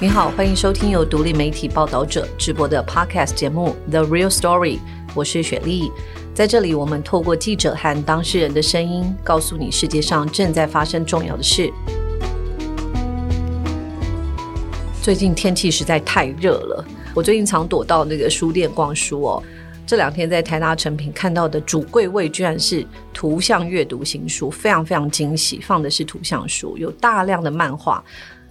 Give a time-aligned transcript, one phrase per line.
[0.00, 4.78] 你好，欢迎收听由独立媒体报道者直播的 Podcast 节目《The Real Story》，
[5.14, 5.92] 我是雪莉。
[6.34, 11.72] 在这里，我们透过记者和当事人的声音，告诉你世界上正在发生重要的事。
[15.00, 16.84] 最近天气实在太热了，
[17.14, 19.42] 我最近常躲到那个书店逛书哦。
[19.86, 28.02] 这两天在台大成品看到的主柜位，居然是图像阅读新书，非常非常惊喜，放的是图像书，有大量的漫画。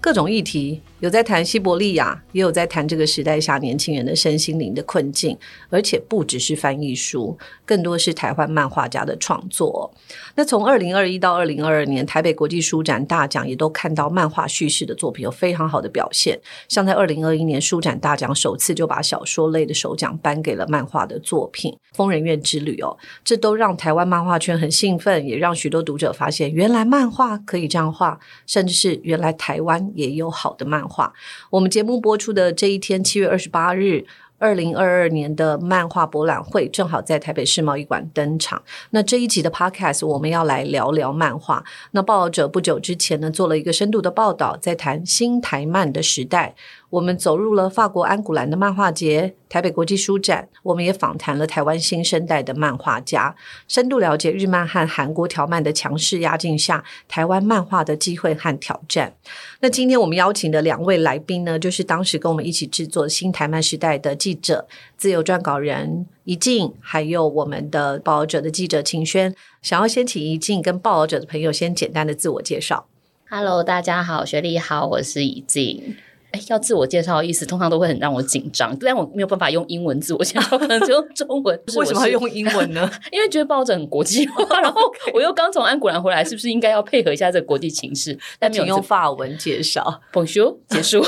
[0.03, 5.37] 各种议题有在谈西伯利亚，也有在谈这个时代下年轻人的身心灵的困境，
[5.69, 9.89] 而且不只是翻译书，更多是台湾漫画家的创作。
[10.35, 16.37] 那从二零二一到二零二二年，台北国际书展大奖也都看到漫画叙事的作品有非常好的表现。
[16.67, 29.92] 像在二零二一年书展大奖首次就把小说类的首奖颁给了漫画的作品《疯人院之旅》哦，这都让台湾漫画圈很兴奋，也让许多读者发现原来漫画可以这样画，甚至是原来台湾。
[29.93, 31.13] 也有好的漫画。
[31.49, 34.05] 我们节目播出的这一天，七月二十八日，
[34.37, 38.61] 二零二二年的漫画博览会正好在台北世贸艺馆登场。
[38.89, 41.63] 那这一集的 Podcast，我们要来聊聊漫画。
[41.91, 46.55] 那报道者不久之前呢，做了一个深度的报道，在谈新台漫的时代。
[46.93, 53.35] 我们走入了法国安古兰的漫画节、台北国际书展，我们也访谈了台湾新生代的漫画家，
[53.67, 59.11] 深度了解日漫和韩国条漫的强势压境下，台湾漫画的机会和挑战。
[59.59, 69.33] 那今天我们邀请的两位来宾呢，就是当时跟我们一起制作《新台漫时代》的记者、自由撰稿人一静，还有我们的报道者的记者秦轩。
[69.63, 72.85] 想要先请一静跟报道者的朋友先简单的自我介绍。
[73.27, 75.95] Hello，大家好，学历好，我是一静。
[76.33, 81.59] 哎，要自我介绍的意思，通常都会很让我紧张，但我没有办法用英文自我介绍，可能就用中文。
[81.77, 82.89] 为什么要用英文呢？
[83.13, 84.81] 因为觉得抱着很国际化， 然后
[85.13, 88.17] 我又刚从安古兰回来，是不是应该要配合一下这个国际情势？
[88.39, 90.01] 但没有用法文介绍。
[90.11, 91.05] Bonjour，结束。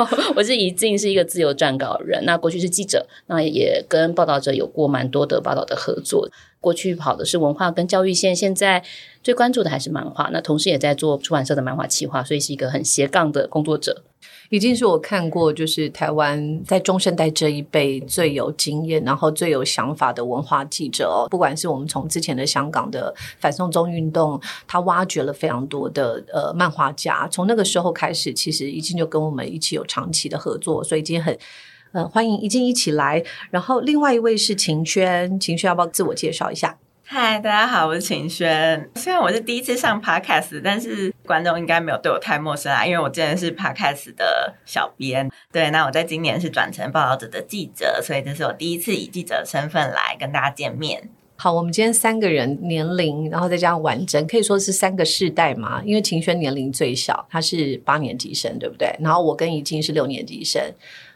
[0.34, 2.24] 我是怡静，是一个自由撰稿人。
[2.24, 6.28] 那过去是记者，那也跟报道者有过蛮多的报道的合作。
[6.60, 8.82] 过去跑的是文化跟教育线，现在
[9.22, 10.28] 最关注的还是漫画。
[10.32, 14.02] 那同时也在做出版社的漫画企划，所以是一个很斜杠的工作者。
[14.50, 21.28] 已经是我看过，就是台湾在中生代这一辈最有经验，然后最有想法的文化记者。
[21.30, 31.38] 不管是我们从之前的香港的反送中运动，他挖掘了非常多的呃漫画家，从那个时候开始，其实已经就跟我们一起有长期的合作，所以今天很
[31.92, 33.22] 呃欢迎已经一起来。
[33.50, 36.76] 然后另外一位是秦轩，秦轩要不要自我介绍一下？
[37.12, 38.88] 嗨，大家好，我是秦轩。
[38.94, 45.28] 虽然我是第一次上 Podcast，但是观众应该没有对我太陌生啊，因为我之前是 Podcast 的小编。
[45.50, 51.10] 对，那我在今年是转成报道者的记者，所以这是我第一次以记者身份来跟大家见面。
[51.34, 55.82] 好，我们今天三个人年龄，然后再加上完整，可以说是三个世代嘛。
[55.84, 58.94] 因为秦轩年龄最小，他是八年级生，对不对？
[59.00, 60.62] 然后我跟怡静是六年级生，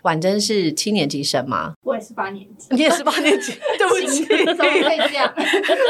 [0.04, 1.72] 婉珍是七年级生吗？
[1.82, 5.34] 我也是八年级，你也是八年级， 对不起，怎么可以这样？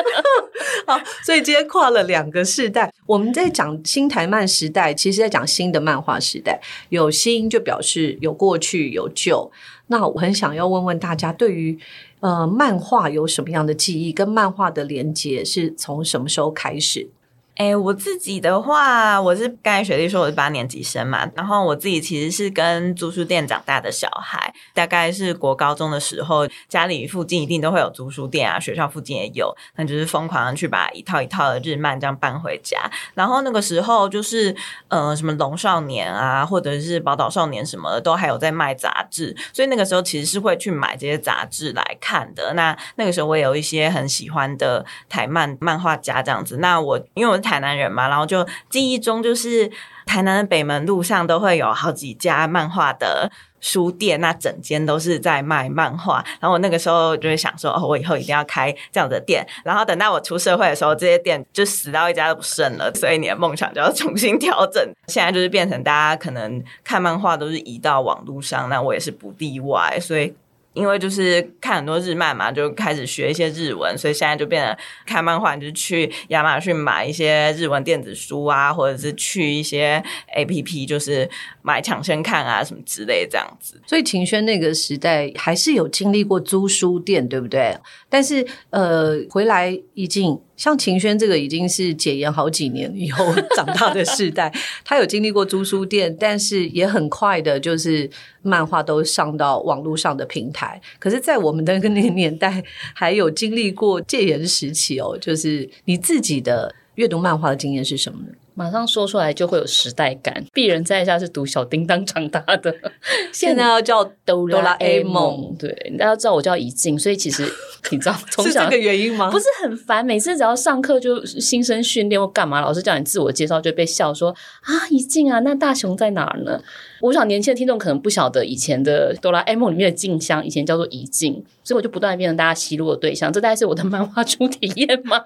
[0.87, 6.61] 好，所以今天跨了两个世代，我们在讲新台漫时代，其实在讲新的漫画时代，
[6.91, 9.51] 有新就表示有过去有旧。
[9.89, 11.77] 那我很想要问问大家，对于
[12.21, 14.13] 呃漫画有什么样的记忆？
[14.13, 17.11] 跟漫画的连接是从什么时候开始？
[17.57, 32.91] 哎，我自己的话，我是刚才雪莉说我是八年级生嘛，然后我自己其实是跟租书店长大的小孩，大概是国高中的时候，家里附近一定都会有租书店啊，学校附近也有，那就是疯狂的去把一套一套的日漫这样搬回家。
[33.15, 34.53] 然后那个时候就是
[34.89, 42.53] 呃什么龙少年啊，或者是宝岛少年什么的，都还有在卖杂志，所以那个时候其实是会去买这些杂志来看的。
[42.55, 47.44] 那那个时候我也有一些很喜欢的台漫漫画家这样子，那我因为我。
[47.45, 49.71] 台南人嘛，然后就记忆中就是
[50.07, 56.25] 台南的北门路上都会有好几家漫画的书店，那整间都是在卖漫画。
[56.41, 59.47] 然后我那个时候就会想说，哦，我以后一定要开这样的店。
[59.65, 62.93] 然后等到我出社会的时候，这些店就死到一家都不剩了。
[62.95, 64.83] 所以你的梦想就要重新调整。
[65.07, 69.99] 现在就是变成大家可能看漫画都是移到网络上，那我也是不例外。
[70.01, 70.35] 所以。
[70.75, 74.77] 因为就是看很多日漫嘛，就开始学一些日文，所以现在就变成
[75.07, 80.03] 看漫画，就是去亚马逊买一些日文电子书啊，或者是去一些
[80.35, 81.31] A P P，就是
[81.63, 83.81] 买抢先看啊什么之类这样子。
[83.87, 87.77] 所以秦轩那个时代还是有经历过租书店，对不对？
[88.11, 90.41] 但是呃，回来已经。
[90.57, 93.25] 像秦轩这个已经是解严好几年以后
[93.57, 94.53] 长大的世代，
[94.85, 98.09] 他有经历过租书店，但是也很快的，就是
[98.43, 100.81] 漫画都上到网络上的平台。
[100.99, 102.63] 可是，在我们的那个年代，
[102.95, 105.19] 还有经历过戒严时期哦。
[105.21, 108.29] 就是你自己的阅读漫画的经验是什么呢？
[108.57, 110.45] 马上说出来就会有时代感。
[110.55, 112.73] 鄙人在下是读小叮当长大的，
[113.35, 115.57] 现在要叫哆哆啦 A 梦梦。
[115.59, 117.45] 对，大家知道我叫怡静，所以其实
[117.91, 119.31] 你知道从小是这个原因吗？
[119.31, 124.31] 不是很烦，每次只要上课就新生训练或干嘛，老师叫你自我介绍就被笑说
[124.63, 126.63] 啊，怡静啊，那大雄在哪儿呢？
[127.01, 133.31] 我想年轻的听众可能不晓得以前的哆啦 A 梦里面的静香，以前叫做怡静，所以我就不断变成大家奚落的对象。
[133.31, 135.23] 这大概是我的 漫画初体验嘛？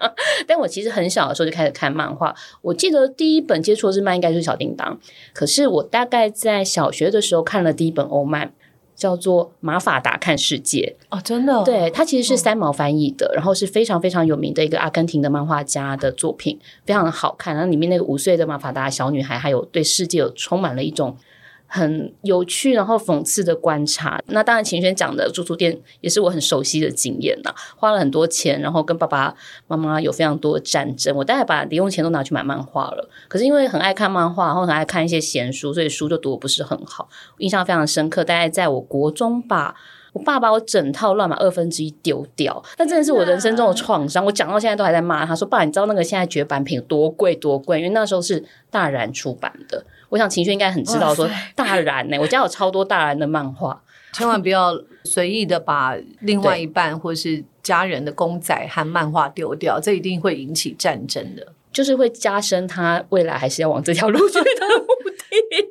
[0.46, 4.98] 但我其实很小的时候就开始看漫画，我记得第一本接触的日漫应该就是小叮当，
[5.32, 8.52] 可是我大概在小学的时候看了第一本欧漫。
[8.98, 17.54] 叫做《马法达看世界》，哦，真的，对，它其实是三毛翻译的，然后是非常非常有名的一个阿根廷的漫画家的作品，非常的好看。
[17.54, 21.16] 然后里面那个五岁的马法达小女孩，还有对世界有充满了一种
[21.68, 24.20] 很有趣然后讽刺的观察。
[24.26, 29.32] 那当然，秦轩讲的住宿店也是我很熟悉的经验呐，花了很多钱，然后跟爸爸
[29.68, 33.08] 妈妈有非常多的战争，我大概把零用钱都拿去买漫画了。
[33.28, 38.24] 可是因为很爱看漫画，然后很爱看一些闲书，所以书就读的不是很好，印象非常深刻。
[38.24, 39.76] 大概在我国中吧。
[40.14, 44.24] 我爸把我整套乱码二分之一丢掉，那真的是我人生中的创伤。
[44.24, 47.76] 我讲到现在都还在骂他，说：“爸，你知道那个现在绝版品多贵多贵？
[47.78, 49.84] 因为那时候是大然出版的。
[50.08, 53.82] 我想秦轩应该很知道，说大然呢、我家有超多大然的漫画。
[54.12, 54.72] 千万不要
[55.04, 61.46] 随意的把另外一半或是家人的公仔和漫画丢掉，这一定会引起战争的。
[61.70, 65.67] 就是会加深他未来还是要往这条路去的目的。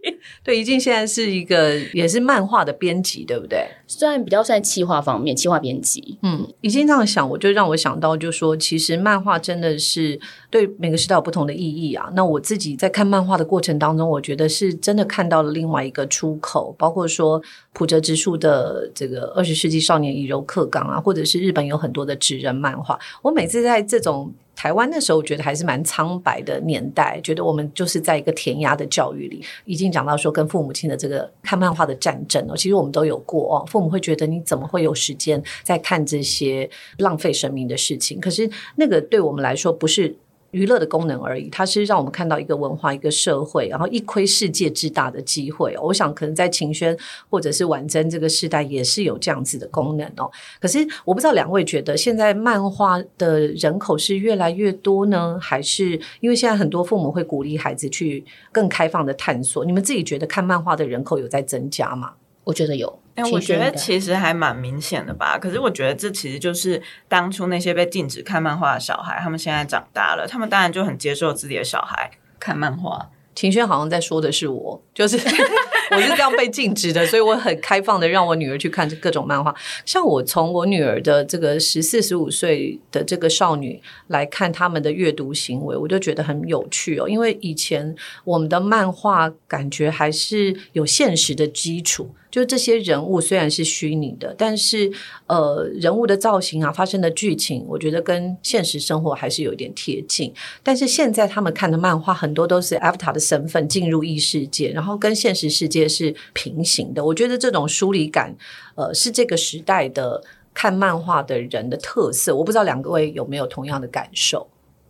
[0.48, 3.68] 对，一静现在是一个也是漫画的编辑，对不对？
[3.86, 10.18] 虽然比较算企划方面，企划编辑，嗯，已经这样想，我就让我想到，就说其实漫画真的是
[10.50, 12.10] 对每个时代有不同的意义啊。
[12.16, 17.42] 那我自己在看漫画的过程当中，我觉得是真的看到了另外一个出口，包括说
[17.74, 22.98] 普泽直树的这个二十世纪少年以柔克刚啊，或者是日本有很多的纸人漫画。
[23.22, 33.66] 我每次在这种台湾那时候，我觉得还是蛮苍白的年代，觉得我们就是在一个填鸭的教育里，已经讲到说跟父母亲的这个看漫画的战争哦，其实我们都有过哦。
[33.68, 36.68] 父母会觉得你怎么会有时间在看这些
[36.98, 38.20] 浪费生命的事情？
[38.20, 40.18] 可是那个对我们来说不是。
[40.52, 45.76] 娱乐的功能而已，它是让我们看到一个文化、一个社会，然后一窥世界之大的机会。
[45.82, 46.98] 我想，可能在秦轩
[47.30, 50.32] 或者是婉珍这个时代，也是有这样子的功能哦。
[50.60, 59.66] 可是，我不知道两位觉得，现在漫画的人口是越来越多呢，还是因为现在很多父母会鼓励孩子去更开放的探索？
[59.66, 62.14] 你们自己觉得看漫画的人口有在增加吗？
[62.44, 63.00] 我觉得有。
[63.18, 65.38] 哎、我觉得其实还蛮明显的吧。
[65.38, 73.10] 可是我觉得这其实就是当初那些被禁止看漫画的小孩，他们现在长大了，他们当然就很接受自己的小孩看漫画。
[73.34, 75.18] 秦轩好像在说的是我，就是
[75.92, 79.54] 我是这样被禁止的，所以我很开放的让我女儿去看各种漫画。
[79.86, 87.08] 像我从我女儿的这个十四十五岁的这个少女来看他们的阅读行为，我就觉得很有趣哦。
[87.08, 92.10] 因为以前我们的漫画感觉还是有现实的基础。
[92.30, 94.92] 就这些人物虽然是虚拟的，但是
[95.28, 100.32] 呃，人物的造型啊，发生的剧情，我觉得跟现实生活还是有一点贴近。
[100.62, 107.04] 但是现在他们看的漫画很多都是 Avatar 的身份进入异世界，然后跟现实世界也是平行的。
[107.04, 108.36] 我觉得这种疏离感，
[108.76, 112.36] 呃，是这个时代的看漫画的人的特色。
[112.36, 114.50] 我不知道两位有没有同样的感受？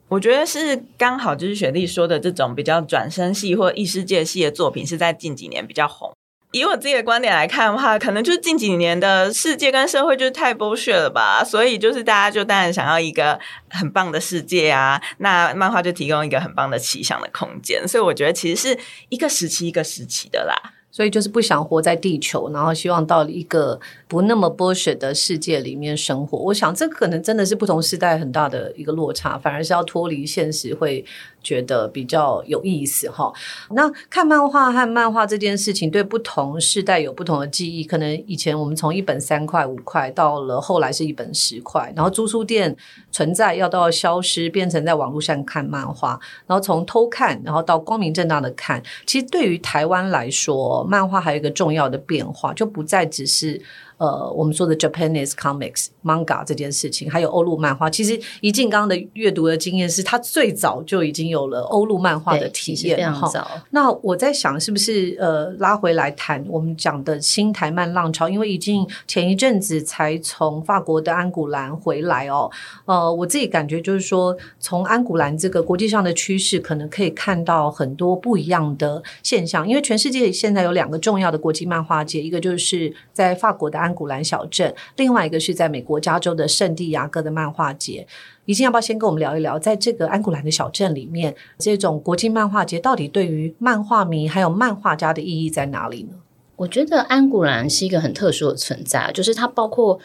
[0.09, 6.13] 我觉得是刚好就是雪莉说的这种比较转身系或异世界系的作品，是在近几年比较红。
[6.53, 13.37] 以我自己的观点来看的话，可能就是近几年的世界跟社会就是太剥削了吧，所以就是大家就当然想要一个
[13.69, 20.55] 很棒的世界啊，那漫画就提供一个很棒的奇想的空间，所以我觉得其实是一个时期一个时期的啦。
[20.97, 26.37] 所以就是不想活在地球，然后希望到一个不那么剥削的世界里面生活。
[26.37, 31.03] 我想这可能真的是不同时代很大的一个落差，反而是要脱离现实会
[31.43, 33.31] 觉得比较有意思哈。
[33.71, 37.83] 那看漫画和漫画这件事情，对不同世代有不同的记忆。
[37.83, 42.75] 可能以前我们从一本三块五块，到了后来是一本十块，然后租书店
[43.11, 48.81] 存在要到消失，变成在网络上看漫画，然后从偷看，然后到光明正大的看。
[49.05, 53.61] 其实对于台湾来说，漫画还有一个重要的变化，就不再只是
[53.97, 57.89] 呃我们说的 Japanese comics manga 这件事情，还有欧陆漫画。
[57.89, 63.29] 其实一静刚刚的阅读的经验是，他最早就已经有了欧陆漫画的体验，哈。
[63.71, 68.29] 那我在想，是不是呃拉回来谈我们讲的新台漫浪潮？
[68.29, 72.51] 因为已经前一阵子才从法国的安古兰回来哦。
[72.85, 79.67] 呃，我自己感觉就是说，从安古兰这个国际上的趋势，可能可以看到很多不一样的现象。
[79.67, 83.86] 因为全世界现在有两个重要的国际漫画节，一个就是在法国的安。
[83.87, 88.05] 安古兰小镇，另外一个是在美国加州的圣地亚哥的漫画节。
[88.43, 96.17] 怡静要不要先跟我们聊一聊，在这个安古兰的小镇里面，这种国际漫画节到底对于漫画迷还有漫画家的意义在哪里呢？
[96.57, 99.99] 我觉得安古兰是一个很特殊的存在，就是它包括。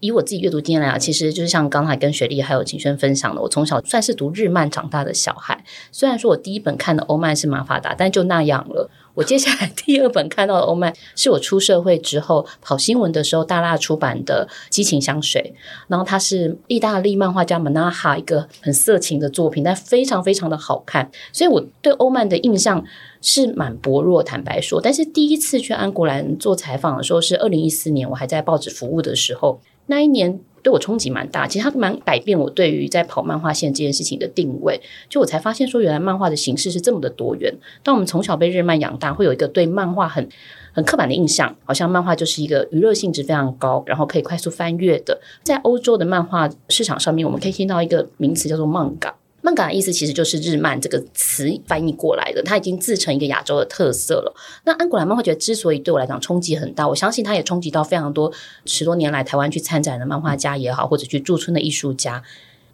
[0.00, 5.64] 以我自己阅读经验来讲，其实就是像刚才跟雪莉还有景轩分享的，我从小算是读日漫长大的小孩。
[5.90, 8.90] 虽然说我第一本看的欧漫是马法达，但就那样了。
[9.16, 15.54] 我接下来 第二本看到的欧曼是我出社会之后跑新闻的时候大辣出版的《激情香水》，
[15.88, 21.10] 然后它是意大利漫画家马纳哈一个很色情的作品，但非常非常的好看。
[21.32, 22.84] 所以我对欧曼的印象
[23.22, 24.80] 是蛮薄弱，坦白说。
[24.80, 29.58] 但是第一次去安古兰做采访的时候是二零一四年，我还在报纸服务的时候。
[29.86, 34.80] 那一年对我冲击蛮大，其实它蛮改变我对于在跑漫画线这件事情的定位。
[35.08, 37.54] 就我才发现说，原来漫画的形式是这么的多元。
[37.84, 40.28] 当我们从小被日漫养大，会有一个对漫画很
[40.72, 45.20] 很刻板的印象，好像漫画就是一个娱乐性质非常高，然后可以快速翻阅的。
[45.44, 49.14] 在欧洲的漫画市场上面，我们可以听到一个名词叫做漫港。
[49.46, 54.34] 漫改的意思其实就是日漫这个词翻译过来的，它已经自成一个亚洲的特色了。
[54.64, 58.32] 那安古兰漫画节之所以对我来讲冲击很大，我相信它也冲击到非常多
[58.64, 62.24] 十多年来台湾去参展的漫画家也好，或者去驻村的艺术家，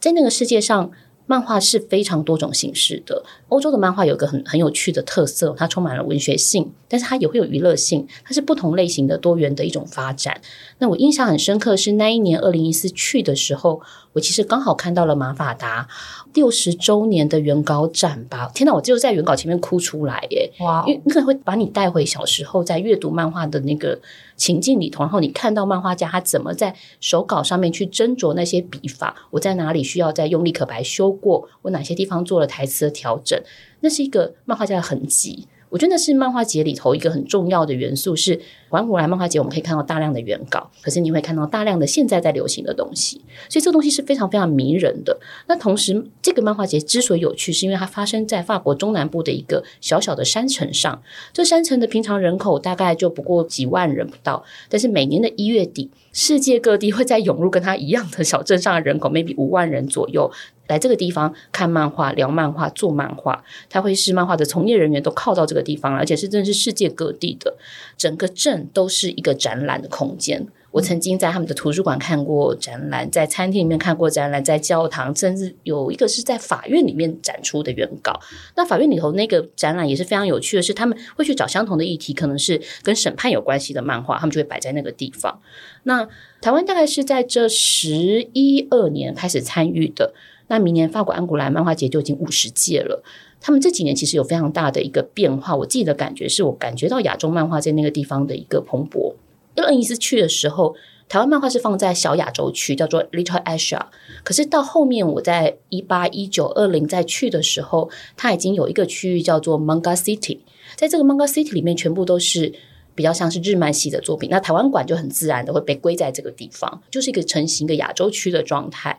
[0.00, 0.90] 在那个世界上。
[1.24, 3.24] 漫画是非常多种形式的。
[3.52, 10.40] 欧洲的漫画有个很很有趣的特色，它充满了文学性，但是它也会有娱乐性，它是不同类型的多元的一种发展。
[10.78, 13.82] 那我印象很深刻是那一年二零一四去的时候，
[14.14, 15.86] 我其实刚好看到了马法达
[16.32, 18.50] 六十周年的原稿展吧。
[18.54, 20.50] 天哪，我就在原稿前面哭出来耶！
[20.60, 24.00] 哇，因为那个会把你带回小时候在阅读漫画的那个。
[24.34, 33.40] 情境里头，然后你看到漫画家他怎么在手稿上面去斟酌那些笔法，我在哪里需要再用力可白修过，我哪些地方做了台词的调整，
[33.80, 35.48] 那是一个漫画家的痕迹。
[35.70, 38.38] 我觉得那是漫画节里头一个很重要的元素，是
[38.72, 45.18] 玩古来漫画节，我们可以看到大量的原稿，可是你会看到大量的现在在流行的东西，所以这个东西是非常非常迷人的。
[45.46, 51.02] 那同时，这个漫画节之所以有趣，是因为它发生在法国中南部的一个小小的山城上，
[51.34, 55.90] 这山城的平常人口大概就不过几万人不到，但是每年的一月底。
[56.14, 60.30] 世界各地会在涌入跟他一样的小镇上的人口，maybe 五万人左右
[60.66, 63.42] 来这个地方看漫画、聊漫画、做漫画。
[63.70, 67.56] 它会是漫画的从业人员都靠到这个地方，而且是真的是世界各地的，
[67.96, 70.46] 整个镇都是一个展览的空间。
[70.70, 78.18] 我曾经在他们的图书馆看过展览，在餐厅里面看过展览，在教堂，甚至有一个是在法院里面展出的原稿。
[78.56, 85.42] 那法院里头那个展览也是非常有趣的，是他们会去找相同的议题，可能是跟审判有关系的漫画，他们就会摆在那个地方。
[85.82, 86.08] 那
[86.40, 90.14] 台湾大概是在这十一二年开始参与的，
[90.48, 93.04] 那明年法国安古兰漫画节就已经五十届了。
[93.42, 99.14] 他们这几年其实有非常大的一个变化，我自己的感觉是我感觉到亚洲漫画在那个地方的一个蓬勃。
[99.56, 100.74] 二零一四去的时候，
[101.08, 103.82] 台湾漫画是放在小亚洲区，叫做 Little Asia。
[104.24, 110.38] 可是到后面，我在一八、一九、二零再去的时候，它已经有一个区域叫做 Manga City。
[110.76, 112.50] 在这个 Manga City 里面，全部都是
[112.94, 114.30] 比较像是日漫系的作品。
[114.30, 118.98] 那台湾馆就很自然的会被归在这个地方，就是一个成型的亚洲区的状态。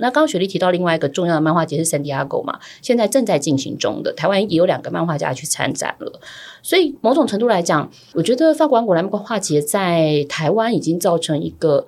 [0.00, 6.20] 那刚刚雪莉提到另外一个重要的漫画节是 San Diego 嘛，现在正在进行中的，台湾也有两个漫画家去参展了。
[6.62, 11.86] 所以某种程度来讲，我觉得法国果兰漫画节在台湾已经造成一个，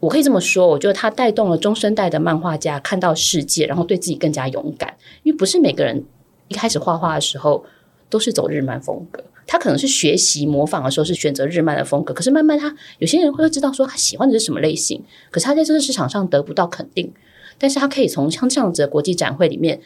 [0.00, 4.94] 我可以这么说，我觉得它带动了中生代的漫画家看到世界，然后对自己更加勇敢。
[5.22, 6.04] 因为不是每个人
[6.48, 7.64] 一开始画画的时候
[8.08, 17.12] 都是走日漫风格，他可能是学习模仿的时候是选择日漫的风格，可是慢慢他有些人会知道说他喜欢的是什么类型，可是他在这个市场上得不到肯定。
[17.58, 19.80] 但是他可以从像这样子的国际展会里面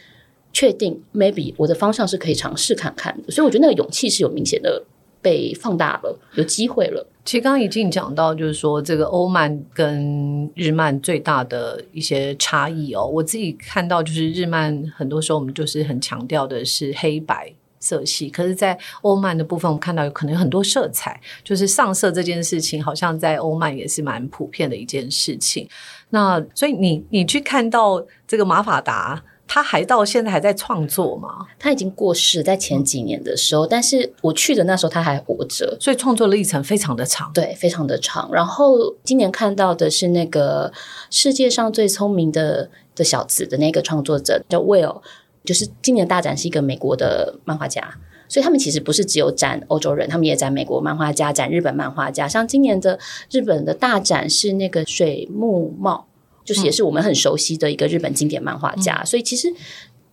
[0.53, 4.83] 确定，maybe 我的方向是可以尝试看看的，所以我觉得那个勇气是有明显的
[5.21, 7.07] 被放大了，有机会了。
[7.23, 17.53] 其实刚刚已经讲到，就是说这个欧漫跟日漫最大的一些差异哦，我自己看到就是日漫很多时候我们就是很强调的是黑白。
[17.83, 25.67] 色系，可是，在欧曼的部分，我们看到有可能有很多色彩，就是上色这件事情，好像在欧曼也是蛮普遍的一件事情。
[26.11, 31.47] 那所以，你你去看到这个马法达，他还到现在还在创作吗？
[31.57, 38.29] 他已经过世，在前几年的时候，但是我去的那时候他还活着，所以创作历程非常的长，对，非常的长。
[38.31, 40.71] 然后今年看到的是那个
[41.09, 45.01] 世界上最聪明的的小子的那个创作者叫 Will。
[45.43, 47.95] 就是今年大展是一个美国的漫画家，
[48.31, 52.29] 所以他们其实不是只有展欧洲人，他们也展美国漫画家、展日本漫画家。
[52.29, 52.97] 像今年的
[53.29, 56.07] 日本的大展是那个水木茂，
[56.45, 59.03] 就是也是我们很熟悉的一个日本经典漫画家。
[59.03, 59.53] 所以其实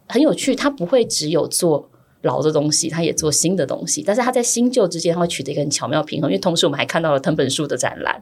[0.08, 1.88] 很有趣，他不会只有做
[2.22, 4.02] 老的东西，他也做新的东西。
[4.04, 6.28] 但是他在新旧之间，他会取得一个很巧妙平衡。
[6.28, 8.20] 因为同时我们还看到了藤本树的展览。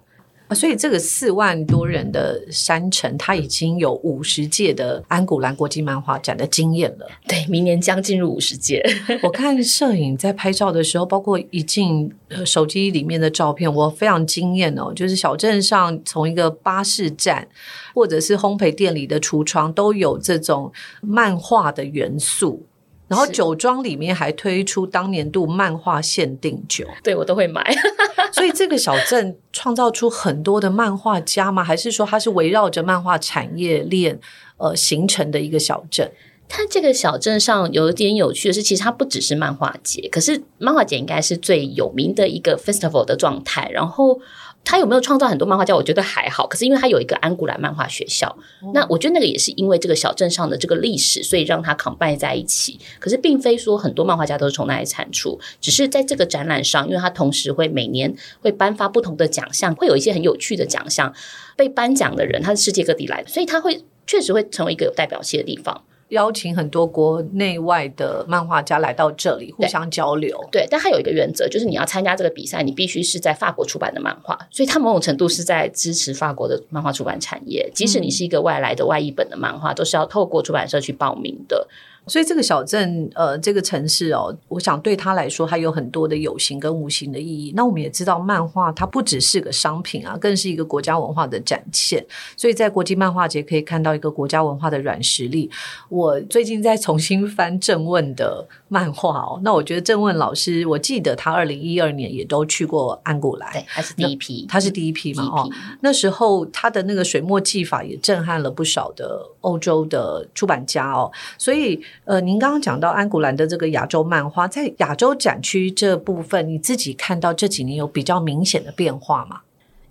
[0.49, 7.07] 啊所以这个四万多人的山城，它已经有五十届的安古兰国际漫画展的经验了。
[7.27, 8.83] 对，明年将进入五十届。
[9.23, 14.93] 我看摄影在拍照的时候，包括一进呃手机里面的照片，我非常惊艳哦。
[14.95, 17.49] 就是小镇上从一个巴士站，
[17.95, 22.65] 或者是烘焙店里的橱窗，都有这种漫画的元素。
[23.09, 27.75] 然后酒庄里面还推出当年度漫画限定酒，对我都会买。
[28.33, 31.63] 所以这个小镇创造出很多的漫画家吗？
[31.63, 34.19] 还是说它是围绕着漫画产业链
[34.57, 36.11] 呃形成的一个小镇？
[36.49, 43.69] 它这个小镇上有一点有趣的是，其实它不只是漫画节，可是漫画节应该是最有名的一个 festival 的状态。
[43.73, 44.21] 然后
[44.67, 45.75] 它有没有创造很多漫画家？
[45.77, 46.45] 我觉得还好。
[46.49, 48.37] 可是因为他有一个安古兰漫画学校，
[48.75, 52.79] 那我觉得那个也是因为这个小镇上的这个历史，所以让他 combine 在一起。
[52.99, 61.15] 可是并非说很多漫画家都是从那里产出，只是在这个展览上，因为他同时会每年会颁发不同的奖项，会有一些很有趣的奖项
[61.57, 65.85] 被颁奖的人，他是世界各地来的，所以他会确实会成为一个有代表性的地方。
[66.11, 70.39] 邀请很多国内外的漫画家来到这里互相交流。
[70.53, 77.69] 对，但它有一个原则，就是你要参加这个比赛，你必须是在法国出版的漫画，所以它某种程度是在支持法国的漫画出版产业。
[77.75, 81.67] 即使你是一个外来的外译本的漫画，都是要透过出版社去报名的。
[82.07, 87.53] 所以这个小镇，呃，这个城市哦，我想对他来说，它有很多的有形跟无形的意义。
[87.57, 92.05] 那我们也知道，漫画它不只是个商品啊，更是一个国家文化的展现。
[92.37, 95.51] 所以在国际漫画节可以看到一个国家文化的软实力。
[95.89, 119.41] 我最近在重新翻郑问的漫画哦，那我觉得郑问老师，我记得他二零一二年也都去过安古兰，对，它是第一批，他是第一批嘛，哦那时候他的那个水墨技法也震撼了不少的欧洲的出版家哦，所以呃，您刚刚讲到安古兰的这个亚洲漫画，在亚洲展区这部分，你自己看到这几年有比较明显的变化吗？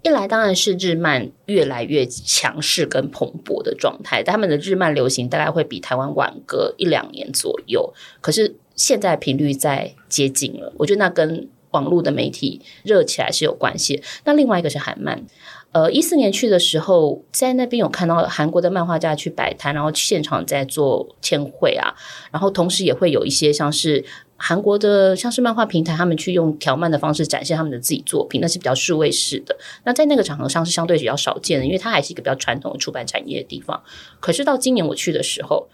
[0.01, 7.91] 一来当然是日漫越来越强势跟蓬勃的状态，他们的日漫流行大概会比台湾晚个一两年左右，
[8.21, 14.01] 可是现在频率在接近了，我觉得那跟网络的媒体热起来是有关系。
[14.23, 15.25] 那另外一个是韩漫，
[15.75, 21.93] 呃，一四年去的时候，在那边有看到韩国的漫画家去摆摊，然后现场在做签绘啊，
[22.31, 24.05] 然后同时也会有一些像是
[24.37, 29.57] 韩国的像是漫画平台，他们去用条漫的方式展现他们的自己作品，那是比较数位式的。
[29.83, 33.83] 那在那个场合上是相对比较少见的，因为它还是一个比较传统的出版产业的地方。
[34.21, 35.67] 可是到今年我去的时候，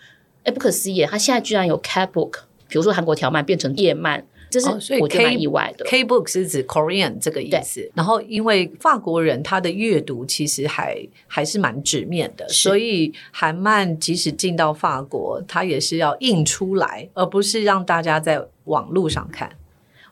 [0.46, 5.86] 哎，不可思议，它现在居然有 cat book，比如说韩国条漫变成页漫，这是哦所以我觉得 K- 蛮意外的。
[5.86, 19.56] K book 是指 Korean 这个意思，然后因为法国人他的阅读其实还还是蛮直面的，所以韩漫即使进到法国，它也是要印出来，而不是让大家在网络上看。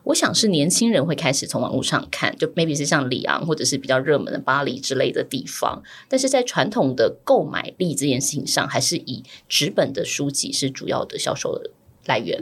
[0.04, 11.70] 我想是年轻人会开始从网络上看，就 maybe 是像里昂或者是比较热门的巴黎之类的地方，但是在传统的购买力这件事情上，还是以纸本的书籍是主要的销售的
[12.06, 12.40] 来源。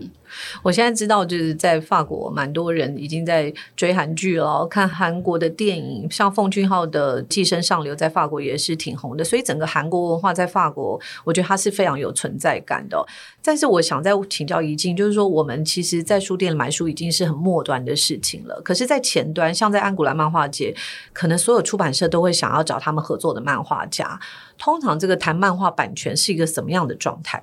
[0.62, 13.02] 我现在知道，就是在法国，蛮多人已经在追韩剧了，看韩国的电影，像奉俊昊的《寄生上流》在法国也是挺红的，所以整个韩国文化在法国，我觉得它是非常有存在感的。
[13.42, 20.76] 但是我想再请教一静，就是说我们其实，在书店买书已经是很末端的事情了，可是，在前端，像在安古兰漫画节，
[21.14, 24.20] 可能所有出版社都会想要找他们合作的漫画家。
[24.58, 27.42] 通常这个谈漫画版权是一个什么样的状态？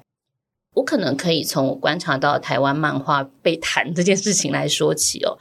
[0.76, 5.38] 我可能可以从我观察到台湾漫画被谈这件事情来说起哦。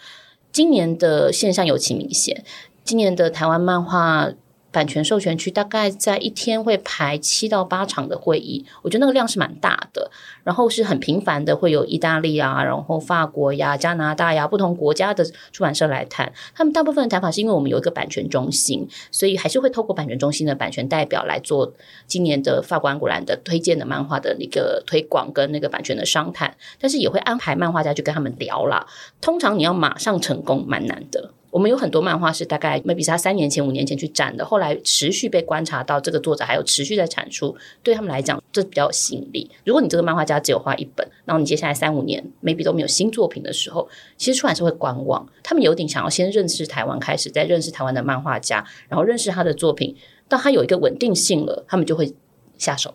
[0.50, 2.44] 今年的现象尤其明显，
[2.82, 4.30] 今年的台湾漫画
[4.74, 10.10] 版权授权区大概在一天会排七到八场的会议，我觉得那个量是蛮大的。
[10.42, 16.30] 然后是很频繁的，会有意大利啊，然后法国呀、加拿大呀不同国家的出版社来谈。
[16.54, 21.72] 他们大部分的谈法是因为我们有一个版权中心，所以还是会透过版权中心的版权代表来做
[22.06, 28.86] 今年的法国安古兰的推荐的漫画的一个推广跟那个版权的商谈，但是也会安排漫画家去跟他们聊啦。
[29.20, 31.30] 通常你要马上成功蛮难的。
[31.54, 39.48] 我们有很多漫画是大概 maybe 他三年前、五年前去展的，后来持续被观察到这个作者还有持续在产出，对他们来讲这比较有吸引力。
[39.64, 49.94] 如果你这个漫画家只有画一本，然后你接下来三五年 maybe 都没有新作品的时候，其实出版社会观望，他们有点想要先认识台湾开始，再认识台湾的漫画家，然后认识他的作品，
[50.28, 52.12] 到他有一个稳定性了，他们就会
[52.58, 52.92] 下手。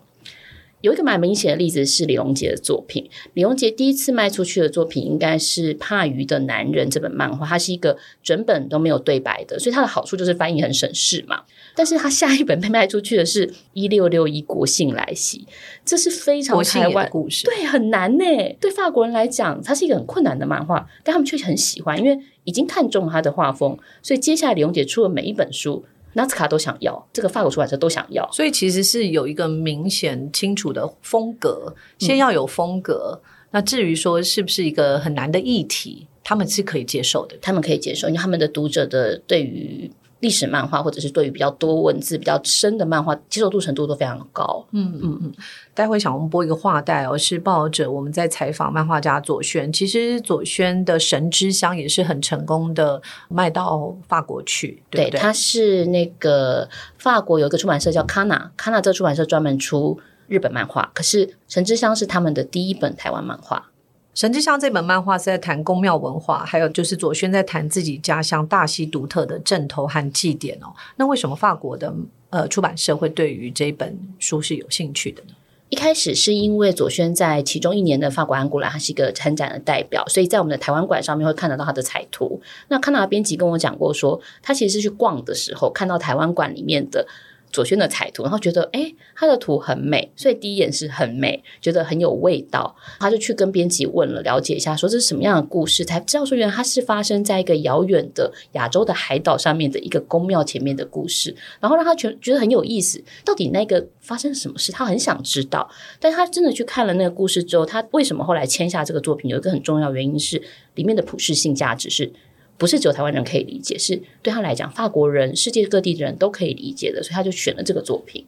[0.82, 3.10] 有一个蛮明显的例子是李荣杰的作品。
[3.34, 11.42] 李荣杰第一次卖出去的作品应该是《怕鱼的男人》这本漫画，它是一个整本都没有对白的，所以它的好处就是翻译很省事嘛。
[11.76, 15.39] 但是他下一本被卖出去的是《一六六一国庆来袭》，
[15.86, 18.26] 这是非常台湾故事，对，很难呢。
[18.60, 25.86] 对法国人来讲，它是一个很困难的漫画，但他们却很喜欢，因为已经看中了他的画风，所以接下来李荣杰出的每一本书，
[26.20, 28.30] 纳斯卡都想要，这个法国出版社都想要。
[28.32, 33.22] 所以其实是有一个明显清楚的风格，先要有风格。
[33.52, 37.36] 那至于说是不是一个很难的议题，他们是可以接受的。
[37.42, 44.66] 他们可以接受，因为他们的读者的对于历史漫画或者是对于比较多文字、比较深的漫画接受度程度都非常高。
[44.72, 45.34] 嗯嗯嗯。
[45.74, 49.72] 待会想我们播一个话带哦，是报道者我们在采访漫画家左轩。
[49.72, 55.20] 其实左轩的《神之乡》也是很成功的卖到法国去，对不对？
[55.20, 63.70] 他是那个法国有一个出版社叫卡纳，卡纳这个出版社专门出日本漫画，可是《神之乡》是他们的第一本台湾漫画。
[64.15, 70.74] 神之乡这本漫画是在谈宫庙文化，还有就是左轩在谈自己家乡大溪独特的镇头和祭典哦。
[70.98, 71.93] 那为什么法国的
[72.30, 75.34] 呃出版社会对于这本书是有兴趣的呢？
[75.69, 82.41] 一开始是因为左轩在其中一年的法国安古兰，他是一个参展的代表，所以在我们的台湾馆上面会看得到他的彩图。
[82.67, 87.08] 那看到编辑跟我讲过，说他其实是去逛的时候看到台湾馆里面的。
[87.52, 92.76] 左轩的彩图，然后觉得哎，他的图很美，所以第一眼是很美，觉得很有味道。
[93.00, 101.36] 他就去跟编辑问了，了解一下，说这是什么样的故事，才知道说原来它是发生在一个遥远的亚洲的海岛上面的一个宫庙前面的故事。
[101.60, 105.70] 然后让他觉觉得很有意思，到底那个发生什么事，他很想知道。
[106.00, 109.30] 但他真的去看了那个故事之后，他为什么后来签下这个作品？
[109.30, 110.42] 有一个很重要原因是
[110.76, 112.12] 里面的普世性价值是。
[112.60, 118.28] 不是只有台湾人可以理解，是对他来讲，法国人、世界各地的人都可以理解的，所以他就选了这个作品。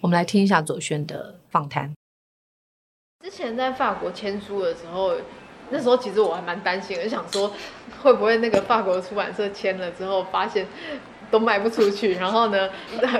[0.00, 1.92] 我们来听一下左轩的访谈。
[3.24, 5.14] 之前在法国签书的时候，
[5.70, 7.52] 那时候其实我还蛮担心，的，想说
[8.02, 10.66] 会不会那个法国出版社签了之后，发现
[11.30, 12.68] 都卖不出去，然后呢，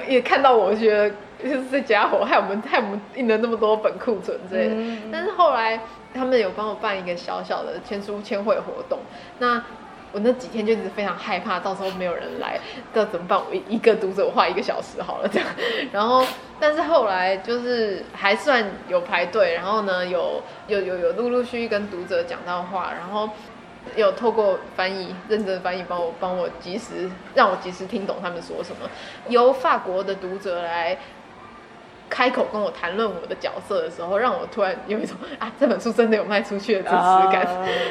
[0.08, 1.08] 也看到我觉得
[1.40, 5.02] 就是这家伙害我们害我们印了那么多本库存之类的。
[5.12, 5.80] 但是后来
[6.12, 8.98] 他们有帮我办一个小小的签书签会活动，
[9.38, 9.62] 那。
[10.10, 12.58] 我那几天就一直非常害怕，到时候没有人来，
[12.94, 13.38] 这怎么办？
[13.38, 15.46] 我一个读者我画一个小时好了这样。
[15.92, 16.24] 然后，
[16.58, 23.28] 但是后来就是还算有排队，然后呢，有有有有陆陆续续跟读者讲到话，然后
[23.96, 28.88] 有透过翻译认真翻译帮我帮我及时让我及时听懂他们说什么。
[29.28, 30.96] 由法国的读者来
[32.08, 37.46] 开口跟我谈论我的角色的时候，让我突然有一种啊这本书真的有卖出去的真实感。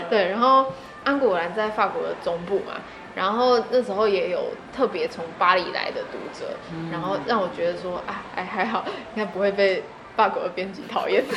[0.09, 0.65] 对，然后。
[1.07, 2.73] 安古兰在法国的中部嘛，
[3.15, 6.47] 然后那时候也有特别从巴黎来的读者，
[6.91, 8.83] 然后让我觉得说，啊，哎还好，
[9.15, 9.81] 应该不会被
[10.17, 11.23] 法国的编辑讨厌。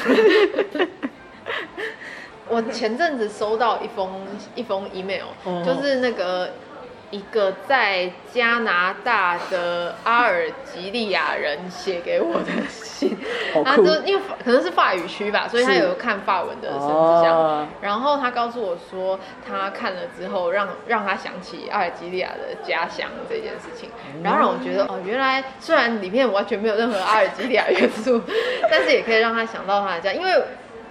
[2.49, 5.27] 我前阵子收到一封一封 email，
[5.65, 6.51] 就是那个。
[7.13, 13.10] 一个在加拿大的阿尔及利亚人写给我的信，
[13.71, 17.67] 他就因为可能是法语区吧，所以他有看法文的神之乡。
[17.81, 23.91] 然后他告诉我说，他看了之后，让让他想起阿尔及利亚的家乡这件事情，
[24.23, 28.21] 然后让我觉得哦，原来虽然里面完全没有任何阿尔及利亚元素，
[28.71, 30.43] 但是也可以让他想到他的家，因为。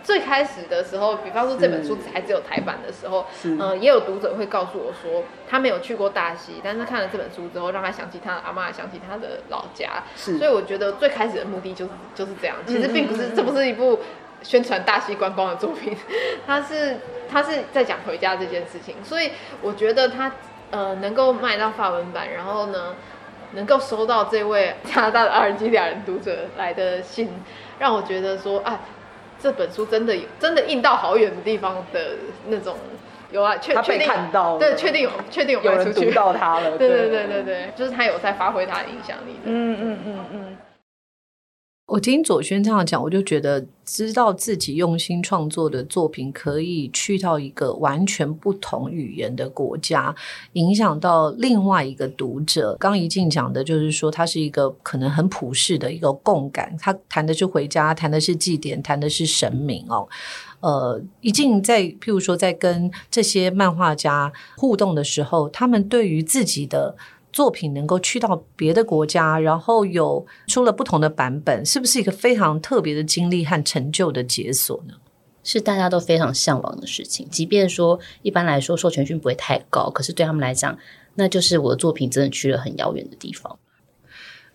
[0.04, 10.04] 最开始的时候，比方说这本书还只有台版的时候，嗯，也有读者会告诉我说，他没有去过大溪，但是看了这本书之后，让他想起他的阿妈，想起他的老家。
[10.16, 12.56] 是，所以我觉得最开始的目的就是就是这样。
[12.66, 14.00] 其实并不是，这不是一部
[14.42, 15.96] 宣传大溪观光的作品，
[16.48, 16.98] 他是
[17.30, 18.96] 他是在讲回家这件事情。
[19.04, 19.32] 所以
[19.62, 20.32] 我觉得他
[20.72, 22.96] 呃能够卖到法文版，然后呢
[23.52, 27.30] 能够收到这位加拿大的阿尔及利亚人读者来的信，
[27.80, 28.80] 让我觉得说啊。
[29.42, 32.12] 这本书真的有真的印到好远的地方的
[32.48, 32.76] 那种，
[33.32, 37.10] 有啊，确确定看到，对，确定有，确定有有人读到他了，对 对。
[37.10, 40.58] 对对对，就是他有在发挥他的影响力的，嗯嗯嗯嗯。
[41.90, 50.14] 我听左轩这样讲，我就觉得知道自己用心创作的作品可以去到一个完全不同语言的国家，
[50.54, 52.78] 影响到另外一个读者。
[52.80, 56.76] 刚一静讲的就是说，它是一个可能很普世的一个共感。
[56.80, 60.08] 他谈的是回家，谈的是祭典，谈的是神明哦。
[60.60, 66.96] 呃，一静在譬如说在跟这些漫画家互动的时候，他们对于自己的。
[67.32, 74.94] 作品能够去到别的国家，然后有出了不同的版本，是不是一个非常特别的经历和成就的解锁呢？
[75.44, 77.28] 是大家都非常向往的事情。
[77.32, 80.78] 即便说一般来说授权讯不会太高，可是对他们来讲，
[81.16, 83.58] 那就是我的作品真的去了很遥远的地方。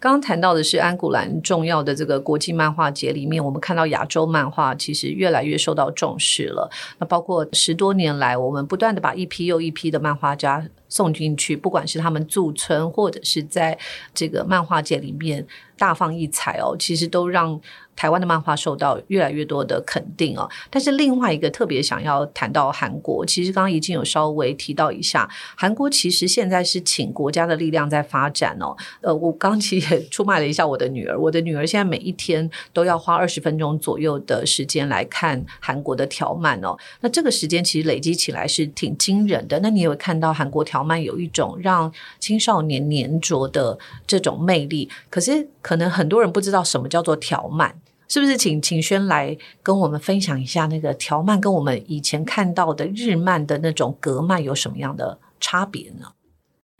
[0.04, 6.70] 刚刚谈到的是安古兰重要的这个国际漫画节里面，我们看到亚洲漫画其实越来越受到重视了。
[6.98, 10.62] 那包括十多年来，我们不断的把一批又一批的漫画家。
[10.86, 13.76] 送进去，不管是他们驻村，或者是在
[14.14, 15.44] 这个漫画界里面
[15.76, 17.60] 大放异彩哦，其实都让。
[17.96, 28.76] 台湾的漫画受到越来越多的肯定哦，但是另外一个特别想要谈到韩国，其实刚刚已经有稍微提到一下，韩国其实现在是请国家的力量在发展哦。
[29.00, 36.76] 呃，我刚其实也出卖了一下我的女儿，我的女儿现在每一天都要花二十分钟左右的时间来看韩国的条漫哦。
[37.00, 39.60] 那这个时间其实累积起来是挺惊人的。
[39.60, 47.74] 那你有看到韩国条漫有一种让青少年粘着的这种魅力，可是可能很多人不知道什么叫做条漫。
[48.08, 56.12] 是不是请秦轩来跟我们分享一下那个条漫跟我们以前看到的日漫的那种格漫有什么样的差别呢？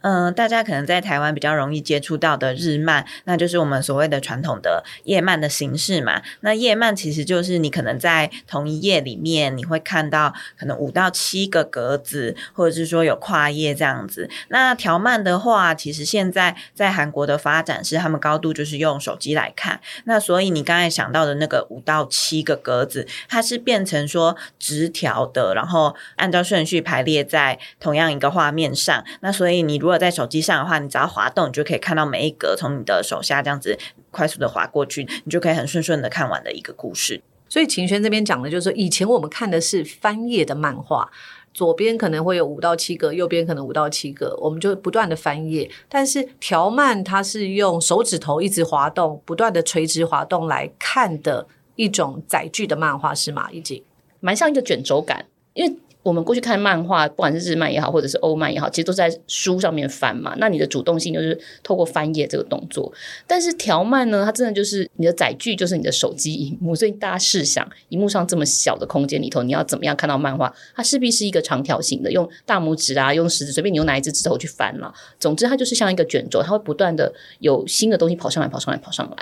[0.05, 6.21] 嗯，大家可能在台湾比较容易接触到的日漫，那就是我们所谓的传统的页漫的形式嘛。
[6.41, 14.29] 那页漫其实就是你可能在同一页里面，你会看到可能五到七个格子，或者是说有跨页这样子。
[14.49, 19.81] 那条漫的话，其实现在在韩国的发展是他们高度就是用手机来看。
[20.05, 29.03] 那所以你刚才想到的那个五到七个格子，它是变成说直条的，然后按照顺序排列在同样一个画面上。
[29.21, 33.79] 那所以你如果果在手机上的话，你只要滑动，你就可以看到每一格从你的手下这样子
[34.11, 37.23] 快速的滑过去，你就可以很顺顺的看完的一个故事。
[37.49, 41.09] 所以秦轩这边讲的就是说，以前我们看的是翻页的漫画，
[41.53, 45.71] 左边可能会有五到七个，右边可能五到七个，我们就不断的翻页。
[45.89, 53.49] 但是条漫它是用手指头一直滑动，不断的垂直滑动来看的一种载具的漫画，是吗？
[53.53, 53.81] 已经
[54.19, 55.77] 蛮像一个卷轴感，因为。
[56.05, 60.35] 我们过去看漫画，不管是日漫也好，或者是欧漫也好，其实都在书上面翻嘛。
[60.37, 62.93] 那你的主动性就是透过翻页这个动作。
[63.27, 66.77] 但是条漫呢，它真的就是你的载具，就是你的手机荧幕。
[66.77, 70.55] 所以大家试想，荧幕上这么小的空间里头，你要怎么样看到漫画？
[70.77, 74.93] 它势必是一个长条形的，用大拇指啊，用食指，随便你用哪一只指头去翻了。
[75.19, 79.17] 总之，它就是像一个卷轴，它会不断的有新的东西跑上来，跑上来，跑上来。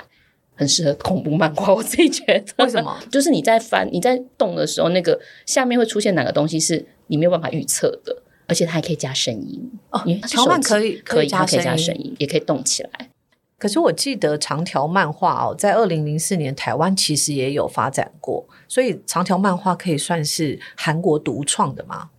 [0.55, 2.63] 很适合恐怖漫画，我自己觉得。
[2.63, 2.97] 为什么？
[3.11, 10.01] 就是你在翻、你在动的时候，那个下面会出现哪个东西是你没有办法预测的，而且它还可以加声音哦。
[10.27, 13.09] 条漫可以可以加声音，也可以动起来。
[13.57, 22.09] 可是我记得长条漫画哦，在二零零四年台湾其实也有发展过，所以长条漫画可以算是韩国独创的吗？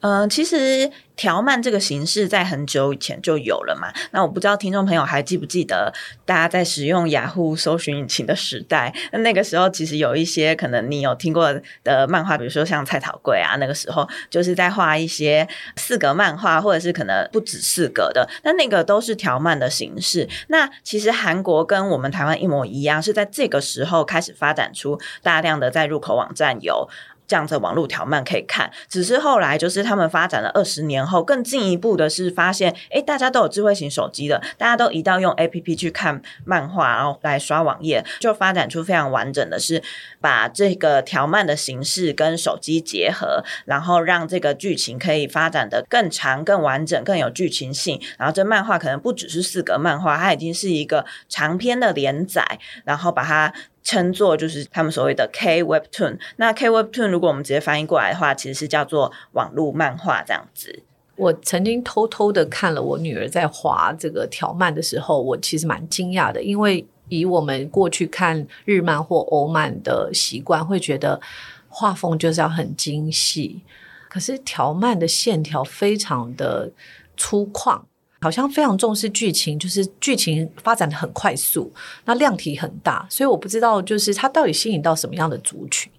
[0.00, 0.90] 嗯，其实。
[1.16, 3.92] 条漫这个形式在很久以前就有了嘛？
[4.12, 5.92] 那我不知道听众朋友还记不记得，
[6.24, 11.52] 大家在使用雅虎搜寻引擎的时代，那那个时候其实有一些可能你有听过
[11.84, 20.26] 的漫画，比如说像蔡桃贵啊，那个时候就是在画一些四格漫画，或者是可能不止四格的，那那个都是条漫的形式。
[20.48, 26.88] 那其实韩国跟我们台湾一模一样，是在这个时候开始发展出大量的在入口网站有。
[27.30, 39.80] 这样子网络条漫可以看，只是后来就是他们发展了二十年后，更进一步的是发现，哎，大家都有智慧型手机的，大家都一到用 A P P 去看漫画，然后来刷网页，就发展出非常完整的是
[40.20, 48.00] 把这个条漫的形式跟手机结合，然后让这个剧情可以发展的更长、更完整、更有剧情性。
[48.18, 53.54] 然后这漫画可能不只是四格漫画，它已经是一个长篇的连载，然后把它。
[53.82, 60.82] 称作就是他们所谓的 K Webtoon，那 K Webtoon 如果我们直接翻译过来的话，其实是叫做网络漫画这样子。
[61.16, 71.20] 我曾经偷偷的看了我女儿在画这个条漫的时候，我其实蛮惊讶的，因为以我们过去看日漫或欧漫的习惯，会觉得
[71.68, 73.62] 画风就是要很精细，
[74.08, 76.70] 可是条漫的线条非常的
[77.16, 77.82] 粗犷。
[78.20, 81.72] 好像非常重视剧情，就是剧情发展的很快速，
[82.04, 85.90] 那量体很大，所以我不知道就是它到底吸引到什么样的族群。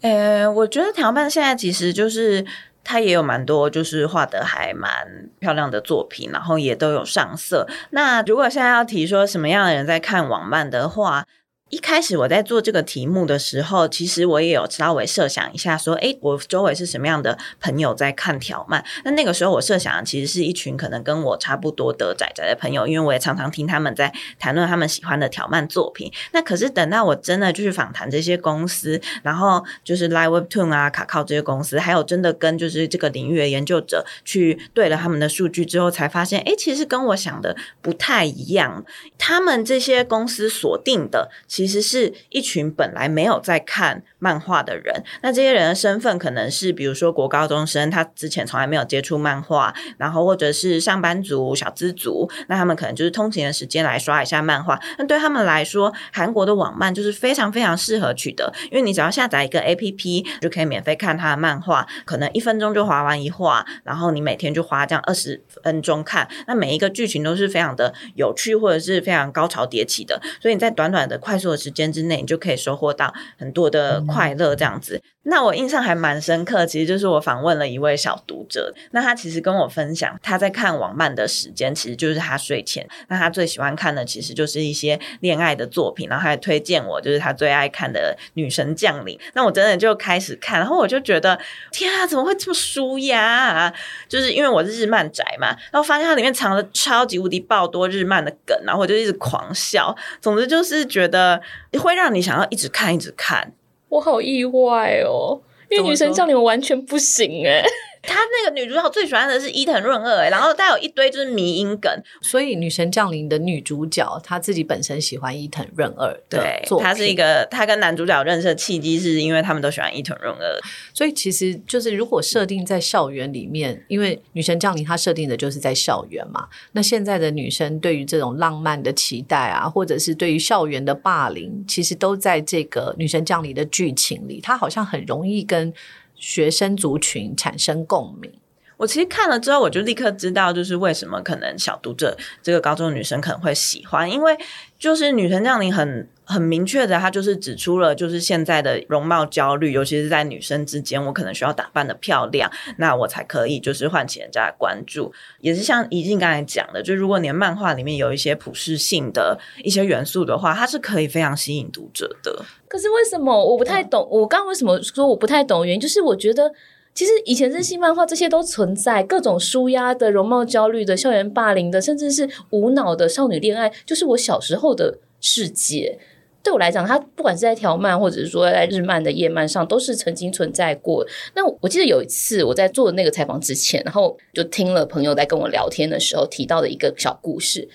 [0.00, 2.44] 呃，我觉得条漫现在其实就是
[2.84, 4.90] 它也有蛮多就是画的还蛮
[5.38, 7.66] 漂亮的作品，然后也都有上色。
[7.90, 11.26] 那如果现在要提说什么样的人在看网漫的话，
[11.74, 18.84] 一开始我在做这个题目的时候，其实我也有稍微设想一下，说，哎，我周围是什么样的朋友在看条漫？
[19.04, 26.12] 那那个时候我设想的，其实是一群可能跟我差不多的仔仔的朋友，因为我也常常听他们在谈论他们喜欢的条漫作品。
[26.30, 38.84] 那可是等到我真的就是访谈这些公司，然后就是 Live Webtoon 啊、卡靠这些公司，还有真的跟就是这个领域的研究者去对了他们的数据之后，才发现，哎，其实跟我想的不太一样。
[39.18, 45.02] 他们这些公司锁定的，其其实是一群本来没有在看漫画的人。
[45.22, 54.78] 那这些人的身份可能是，比如说国高中生，他之前从来没有接触漫画，然后或者是上班族、小资族，那他们可能就是通勤的时间来刷一下漫画。
[54.98, 75.00] 那对他们来说，韩国的网漫就是非常非常适合取得，因为你只要下载一个 APP 就可以免费看他的漫画，可能一分钟就划完一画，然后你每天就花这样二十分钟看，那每一个剧情都是非常的有趣，或者是非常高潮迭起的，所以你在短短的快速的时间之内，你就可以收获到很多的快乐，这样子。
[75.26, 82.86] 那我印象还蛮深刻，其实就是我访问了一位小读者，那他其实跟我分享，他在看网漫的时间，其实就是他睡前。
[83.08, 89.16] 那他最喜欢看的，其实就是一些恋爱的作品，然后还推荐我，就是他最爱看的《女神降临》。
[89.32, 91.38] 那我真的就开始看，然后我就觉得，
[91.72, 93.72] 天啊，怎么会这么舒压啊？
[94.06, 99.96] 就是因为我是日漫宅嘛，然后发现它里面藏了超级无敌爆多日漫的梗，然后我就一直狂笑。
[100.20, 101.33] 总之就是觉得
[101.80, 103.52] 会让你想要一直看，一直看。
[103.88, 107.64] 我好意外哦，因为女神降临我完全不行哎。
[108.06, 111.90] 他那个女主角最喜欢的是伊藤润二，哎，然后带有一堆就是迷音梗，
[112.20, 120.60] 所以《女神降临》的女主角她自己本身喜欢伊藤润二，对，她是一个，她跟男主角认识的契机是因为他们都喜欢伊藤润二，
[120.92, 135.72] 所以其实就是如果设定在校园里面，因为《女神降临》它设定的就是在校园嘛，那现在的女生对于这种浪漫的期待啊，或者是对于校园的霸凌，其实都在这个《女神降临》的剧情里，它好像很容易跟。
[136.14, 138.32] 学生族群产生共鸣。
[138.76, 144.36] 我其实看了之后，我就立刻知道，就是为什么可能小读者这个高中女生可能会喜欢，因为
[144.78, 155.12] 就是女神降临很很明确的，她就是指出了就是现在的容貌焦虑，尤其是在女生之间，我可能需要打扮的漂亮，那我才可以就是唤起人家的关注。
[155.40, 162.44] 也是像怡静刚才讲的，就如果你的漫画里面有一些普适性的一些元素的话，它是可以非常吸引读者的。
[162.66, 164.06] 可是为什么我不太懂？
[164.10, 165.64] 我刚刚为什么说我不太懂？
[165.64, 166.52] 原因就是我觉得。
[166.94, 175.98] 其实以前日系漫画这些都存在，各种舒压的、容貌焦虑的、校园霸凌的，甚至是无脑的少女恋爱，就是我小时候的世界。
[176.40, 181.04] 对我来讲，它不管是在条漫，或者是说在日漫的页漫上，都是曾经存在过。
[181.34, 187.66] 那我记得有一次我在做那个采访之前，然后就听了朋友在跟我聊天的时候提到的一个小故事。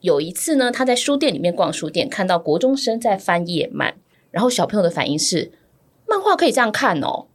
[0.00, 3.94] 有一次呢，他在书店里面逛书店，看到国中生在翻页漫，
[4.30, 5.52] 然后小朋友的反应是：
[6.08, 7.26] 漫画可以这样看哦。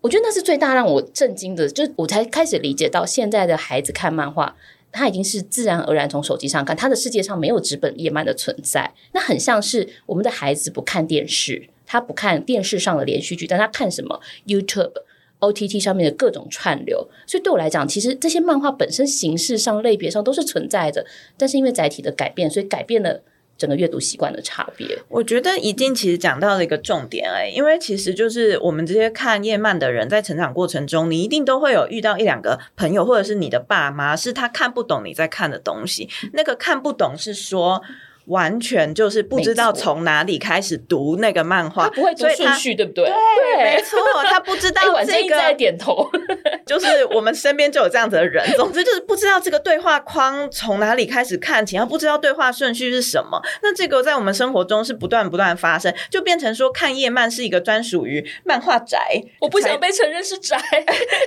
[0.00, 4.56] 我觉得那是最大让我震惊的，就是我才开始理解到现在的孩子看漫画，
[4.92, 8.92] 他已经是自然而然从手机上看，他的世界上没有纸本页漫的存在。
[9.12, 14.92] 那很像是我们的孩子不看电视，他不看电视上的连续剧，但他看什么 YouTube、
[15.40, 17.08] OTT 上面的各种串流。
[17.26, 21.04] 所以对我来讲，其实这些漫画本身形式上、类别上都是存在的，
[21.36, 23.22] 但是因为载体的改变，所以改变了。
[23.58, 36.08] 整个阅读习惯的差别，我觉得已经其实讲到了一个重点哎，因为其实就是我们这些看叶漫的人，在成长过程中，你一定都会有遇到一两个朋友，或者是你的爸妈，是他看不懂你在看的东西。
[36.32, 37.82] 那个看不懂是说。
[38.26, 43.04] 完全就是不知道从哪里开始读那个漫画，他不会读顺序，对不对？
[43.04, 45.36] 对，没错，他不知道 这个。
[45.36, 46.10] 在点头，
[46.66, 48.44] 就是我们身边就有这样子的人。
[48.56, 53.40] 总之就是不知道这个对话框从哪里开始看起，然后不知道对话顺序是什么。
[53.62, 58.98] 那这个在我们生活中是不断不断发生，就变成说看叶漫是一个专属于漫画宅。
[59.40, 60.58] 我不想被承认是宅，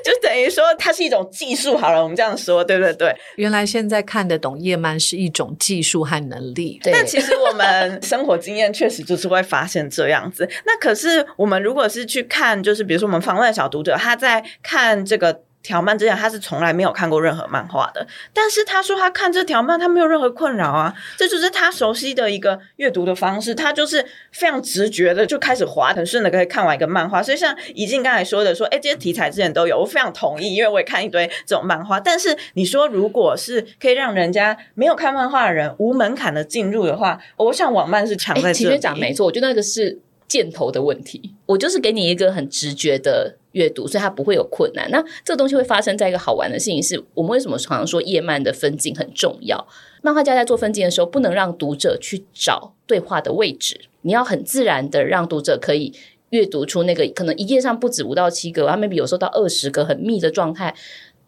[0.03, 1.77] 就等于说它是一种技术。
[1.77, 3.15] 好了，我们这样说，对对对。
[3.35, 6.79] 原来现在看得懂叶漫是一种技术和能力。
[6.91, 10.49] 但其实我们生活经验确实就是会发现这样子。
[10.65, 15.41] 那可是我们如果是去看，就是比如说我们访问小读者，他在看这个。
[15.61, 27.21] 条漫之前他是从来没有看过任何漫画的，但是他说他看这条漫他没有任何困扰啊，这就是他熟悉的一个阅读的方式，他就是非常直觉的就开始滑，很顺的可以看完一个漫画。
[27.21, 31.99] 所以像怡静刚才说的，说哎这些题材之前都有，我非常同意，因为我也看一堆这种漫画。
[31.99, 38.79] 但是你说如果是可以让人家没有看漫画的人无门槛的进入的话，我想网漫是强在这里。
[38.79, 39.99] 讲没错，我觉得那个是。
[40.29, 44.89] 箭头的问题，我就是给你一个很直觉的阅读，所以它不会有困难。
[44.91, 49.67] 那这个东西会发生在一个好玩的事情，是我们为什么常常说叶漫的分镜很重要？
[50.01, 55.93] 漫画家在做分镜的时候，不能让读者去找对话的位置，你要很自然的让读者可以
[56.29, 60.75] 阅读出那个可能一页上不止五到七个，它 maybe 有时候到二十个很密的状态。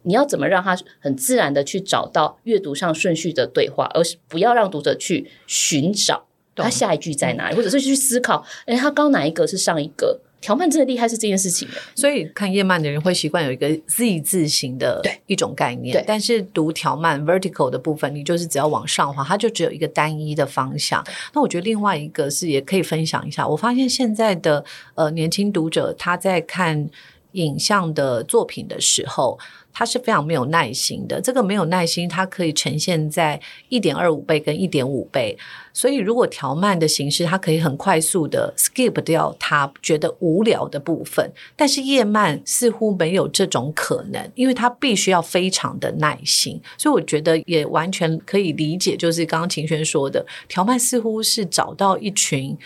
[0.03, 6.25] 你要怎么让他很自然的去找到阅读上顺序的对话，而是不要让读者去寻找。
[6.55, 10.19] 他下一句在哪里，或者是去思考，哎，他刚哪一个是上一个？
[10.41, 11.67] 条漫真的厉害是这件事情。
[11.95, 21.01] 所以看叶漫的人会习惯有一个 Z 字形的一种概念，对但是读条漫 vertical 的部分，你就是只要往上滑，它就只有一个单一的方向。
[21.33, 24.65] 那我觉得另外一个是也可以分享一下，我发现现在的
[24.95, 26.89] 呃年轻读者他在看
[27.33, 29.37] 影像的作品的时候。
[29.73, 35.37] 他是非常没有耐心的，这个没有耐心，它可以呈现在一点二五倍跟一点五倍。
[35.71, 41.31] 所以，如果调慢的形式，它可以很快速的 skip 掉他觉得无聊的部分。
[41.55, 46.61] 但是夜漫似乎没有这种可能，因为他必须要非常的耐心。
[46.77, 52.57] 所以，我觉得也完全可以理解，就是刚刚秦轩说的，调慢似乎是找到一群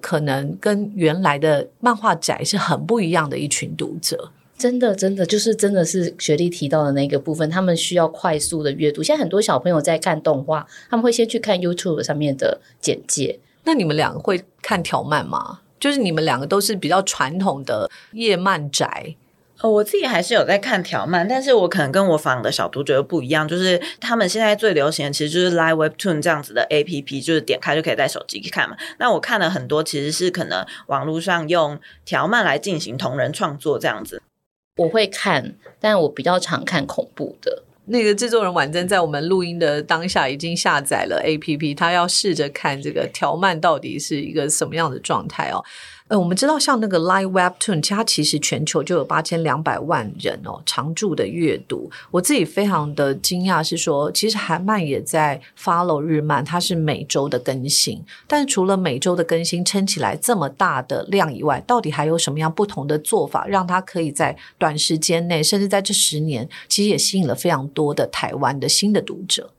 [0.00, 4.30] 可能跟原来的漫画宅是很不一样的一群读者。
[4.56, 9.02] 真的，真的就是真的是学历提到的那个部分，他们需要快速的阅读。
[9.02, 13.38] 现在很多小朋友在看动画，他们会先去看 YouTube 上面的简介。
[13.62, 15.60] 那你们两个会看条漫吗？
[15.78, 19.14] 就是你们两个都是比较传统的夜漫宅。
[19.60, 28.76] 呃，我自己还是有在看条漫，但是我可能跟我访的小读者不一样，就是他们现在最流行的其实就是 Live Webtoon 这样子的 A P P，就是点开就可以在手机看嘛。
[28.98, 34.22] 那我看了很多，其实是可能网络上用条漫来进行同人创作这样子。
[34.76, 37.64] 我会看，但我比较常看恐怖的。
[37.90, 45.64] 那个制作人婉珍在我们录音的当下已经下载了 A P P，他要试着看这个条漫到底是一个什么样的状态哦。
[46.08, 51.90] 呃，我们知道像那个 Live Webtoon，它其实全球就有八千两百万人哦常驻的阅读。
[52.10, 58.02] 我自己非常的惊讶，是说其实韩漫也在 follow 日漫，它是每周的更新。
[58.26, 69.50] 但除了每周的更新撑起来这么大的量以外，到底还有什么样不同的做法，让它可以在短时间内，甚至在这十年，其实也吸引了非常多的台湾的新的读者？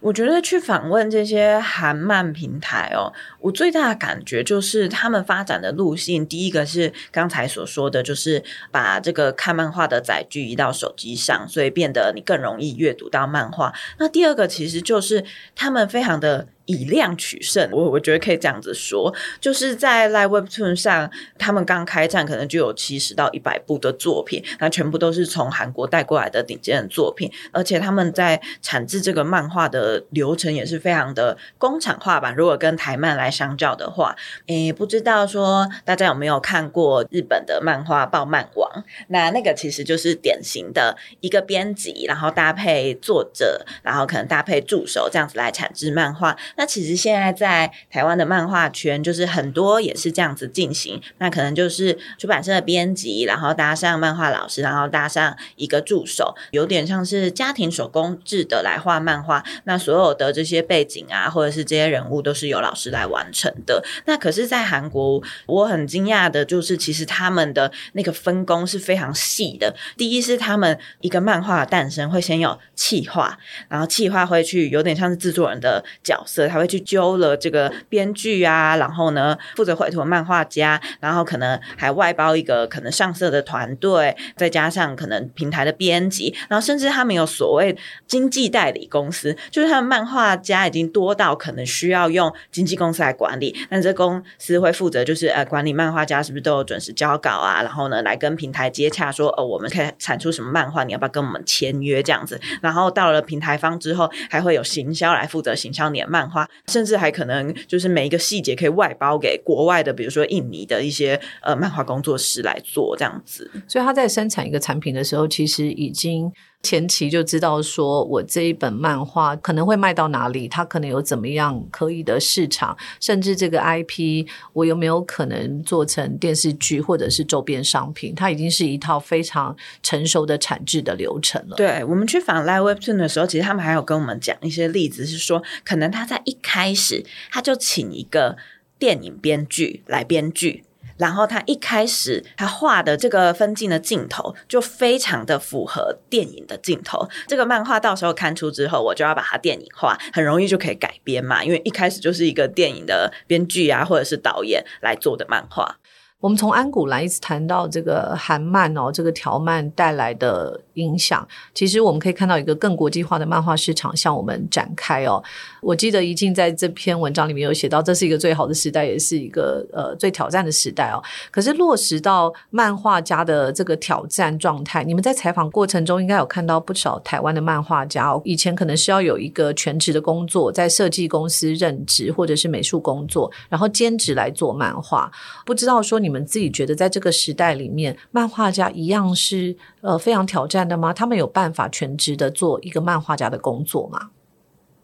[0.00, 13.72] 我觉得去访问这些韩漫平台哦，我最大的感觉就是他们发展的路线，第一个是刚才所说的，就是把这个看漫画的载具移到手机上，所以变得你更容易阅读到漫画。
[13.98, 15.24] 那第二个其实就是
[15.54, 16.48] 他们非常的。
[16.68, 32.34] 以量取胜，我我觉得可以这样子说，就是在 Live Webtoon 上，他们刚开战可能就有七十到一百部的作品，那全部都是从韩国带过来的顶尖的作品，而且他们在产制这个漫画的流程也是非常的工厂化吧。
[32.36, 34.14] 如果跟台漫来相较的话，
[34.46, 38.70] 诶，不知道说大家有没有看过日本的漫画《爆漫王》？
[39.08, 46.36] 那那个其实就是典型的一个编辑，然后搭配作者，然后可能搭配助手这样子来产制漫画。
[46.58, 51.00] 那其实现在在台湾的漫画圈，就是很多也是这样子进行。
[51.18, 59.44] 那可能就是出版社的编辑，然后搭上漫画老师，然后搭上一个助手，有点像是家庭手工制的来画漫画。
[59.64, 63.84] 那所有的这些背景啊，或者是这些人物，都是由老师来完成的。
[64.06, 69.72] 那可是，在韩国，我很惊讶的就是，其实他们的那个分工是非常细的。
[69.96, 73.38] 第一是他们一个漫画的诞生会先有企划，
[73.68, 76.47] 然后企划会去有点像是制作人的角色。
[76.48, 87.76] 他会去揪了这个编剧啊，然后呢负责绘图漫画家，然后可能还外包一个可能上色的团队，再加上可能平台的编辑，然后甚至他们有所谓
[88.06, 106.37] 经纪代理公司，就是他们漫画家已经多到可能需要用经纪公司来管理，那这公司会负责就是呃管理漫画家是不是都有准时交稿啊，然后呢来跟平台接洽说哦我们可以产出什么漫画，你要不要跟我们签约这样子，然后到了平台方之后，还会有行销来负责行销你的漫画。
[106.66, 113.50] 甚至还可能就是每一个细节可以外包给国外的，比如说印尼的一些呃漫画工作室来做这样子。
[113.66, 116.30] 所以他在生产一个产品的时候，其实已经。
[116.60, 131.56] 前期就知道说，我这一本漫画可能会卖到哪里，它可能有怎么样可以的市场，甚至这个 IP 我有没有可能做成电视剧或者是周边商品，它已经是一套非常成熟的产制的流程了。
[131.56, 138.36] 对我们去访 Live Webtoon 的时候，其实他们还有跟我们讲一些例子，是说可能他在一开始他就请一个
[138.78, 140.64] 电影编剧来编剧。
[140.98, 147.08] 然后他一开始他画的这个分镜的镜头就非常的符合电影的镜头。
[147.26, 151.42] 这个漫画到时候刊出之后，我就要把它电影化，很容易就可以改编嘛。
[151.42, 155.76] 因为一开始就是一个电影的编剧啊，或者是导演来做的漫画。
[156.20, 160.60] 我们从安古来一直谈到这个韩漫哦，这个条漫带来的。
[160.78, 165.22] 影响，其实我们可以看到一个更国际化的漫画市场向我们展开哦。
[165.60, 171.02] 我记得一静在这篇文章里面有写到，这是一个最好的时代，也是一个呃最挑战的时代哦。
[171.30, 185.10] 可是落实到漫画家的这个挑战状态，你们在采访过程中应该有看到不少台湾的漫画家哦，以前可能是要有一个全职的工作，在设计公司任职或者是美术工作，然后兼职来做漫画。
[185.44, 190.92] 不知道说你们自己觉得在这个时代里面，漫画家一样是呃非常挑战的吗？
[190.92, 194.10] 他们有办法全职的做一个漫画家的工作吗？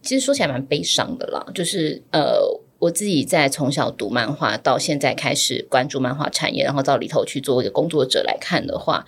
[0.02, 2.40] 其实说起来蛮悲伤的啦，就是呃，
[2.78, 9.04] 我自己在从小读漫画到现在开始关注漫画产业，然后到里头去做一个工作者来看的话。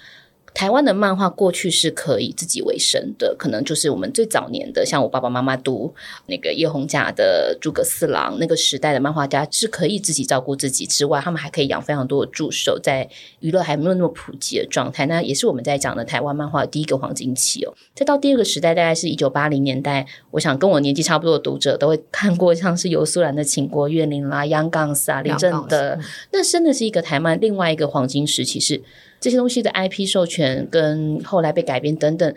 [0.56, 5.94] 台湾的漫画过去是可以自己为生的，可能就是我们最早年的，像我爸爸妈妈读
[6.28, 13.06] 那个叶红甲的诸葛四郎那个时代的漫画家是可以自己照顾自己之外，他们还可以养非常多的助手，在
[13.40, 17.74] 娱乐还没有那么普及的状态，那也是我们在讲的台湾漫画第一个黄金期哦。
[17.94, 26.00] 再到第二个时代，大概是一九八零年代，我想跟我年纪差不多的读者都会看过，像是游苏兰的《秦国怨灵》啦、央杠斯啊、林正的，
[26.32, 28.82] 那真的是一个台湾另外一个黄金时期是。
[29.26, 32.32] 这些东西的 IP 授权跟后来被改编等等，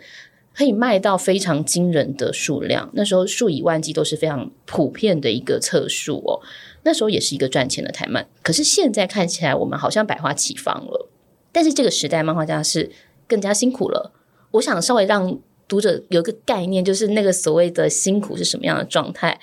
[0.52, 2.90] 可以卖到非常惊人的数量。
[2.94, 6.42] 那时候数以万计都是非常普遍的一个测数哦。
[6.82, 8.26] 那时候也是一个赚钱的台漫。
[8.42, 11.08] 可是现在看起来，我们好像百花齐放了。
[11.52, 12.90] 但是这个时代漫画家是
[13.28, 14.12] 更加辛苦了。
[14.50, 15.38] 我想稍微让
[15.68, 19.38] 读者有个概念，就是那个所谓的辛苦是什么样的状态。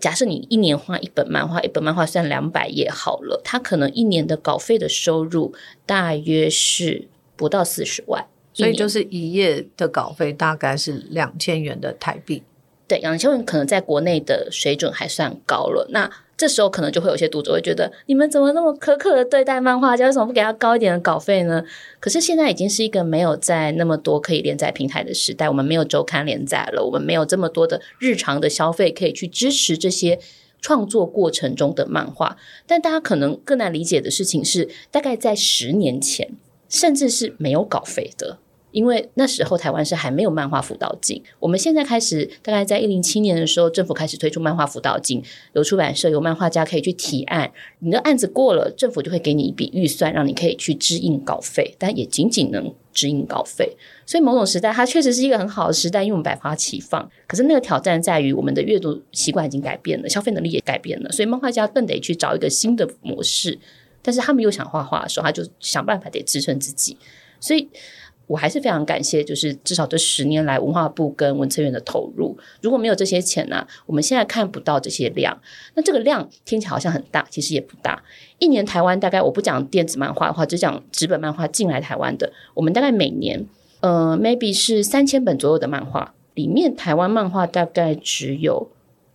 [0.00, 5.52] 假设你一年画一本漫画，一本漫画算两百页好了，他可能一年的稿费的收入
[5.84, 12.42] 大约是不到四十万，所以就是一页的稿费大概是两千元的台币。
[12.86, 15.88] 对，两千元可能在国内的水准还算高了。
[15.90, 20.06] 那这时候可能就会有些读者会觉得，你们怎么那么苛刻的对待漫画家？
[20.06, 21.64] 为什么不给他高一点的稿费呢？
[21.98, 30.20] 可是现在已经是一个没有在那么多可以连载平台的时代，我们没有周刊连载了，我们没有这么多的日常的消费可以去支持这些
[30.60, 32.36] 创作过程中的漫画。
[32.68, 36.30] 但大家可能更难理解的事情是，大概在十年前，
[36.68, 38.38] 甚至是没有稿费的。
[38.70, 45.22] 因为那时候台湾是还没有漫画辅导金，我们现在开始，大概在一零七年的时候，政府开始推出漫画辅导金，
[45.54, 53.74] 有出版社有漫画家可以去提案，你的案子过了，政府就会给你一笔预算，让你可以去支应稿费，但也仅仅能支应稿费。
[54.04, 57.10] 所以某种时代，它确实是一个很好的时代，因为我们百花齐放。
[57.26, 63.58] 可是那个挑战在于，我们的阅读习惯已经改变了，消费能力也改变了，所以漫画家更得去找一个新的模式。
[64.02, 66.98] 但是他们又想画画的时候，他就想办法得支撑自己，
[67.40, 67.68] 所以。
[68.28, 72.38] 我还是非常感谢，就是至少这十年来文化部跟文策院的投入。
[72.62, 75.36] 如果没有这些钱呢，我们现在看不到这些量。
[75.74, 78.00] 那这个量听起来好像很大，其实也不大。
[78.38, 83.46] 一年台湾大概我不讲电子漫画的话，只讲纸本漫画进来台湾的，我们大概每年
[83.80, 88.70] 呃 maybe 是三千本左右的漫画，里面台湾漫画大概只有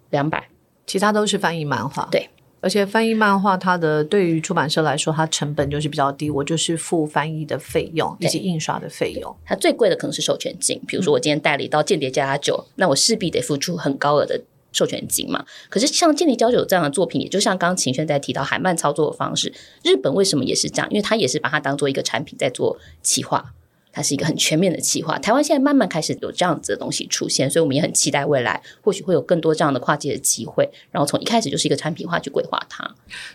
[0.09, 0.49] 两百，
[0.87, 2.09] 其他都是翻译漫画。
[2.11, 2.29] 对。
[2.63, 9.35] 而且翻译漫画，它的对于出版社来说，它成本就是比较低，我就是付翻译的费用以及印刷的费用。
[9.43, 14.41] 它最贵的可能是授权金，比如说我今天代理到《间谍加加酒》，那我势必得付出很高额的
[14.71, 15.43] 授权金嘛。
[15.69, 19.51] 可是像《间谍加酒》这样的作品，也就像刚刚秦轩在提到海漫操作的方式，
[19.83, 20.89] 日本为什么也是这样？
[20.89, 23.53] 因为它也是把它当做一个产品在做企划。
[23.93, 25.17] 它是一个很全面的企划。
[25.19, 30.67] 台湾现在慢慢开始有这样子的东西出现，所以我们也很期待未来或许会有更多这样的跨界的机会。
[30.89, 32.83] 然后从一开始就是一个产品化去规划它。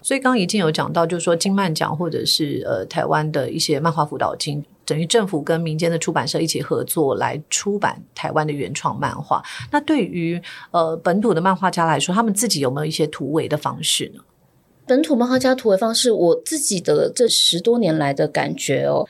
[0.03, 9.41] 所以刚刚已经有讲到，就是说金漫奖或者是呃台湾的一些漫画辅导金，等于政府跟民间的出版社一起合作来出版台湾的原创漫画。
[9.71, 10.43] 那对于
[10.73, 14.23] 呃本土的漫画家来说，他们自己有没有一些突围的方式呢？
[14.87, 19.07] 本土漫画家突围方式，我自己的这十多年来的感觉哦。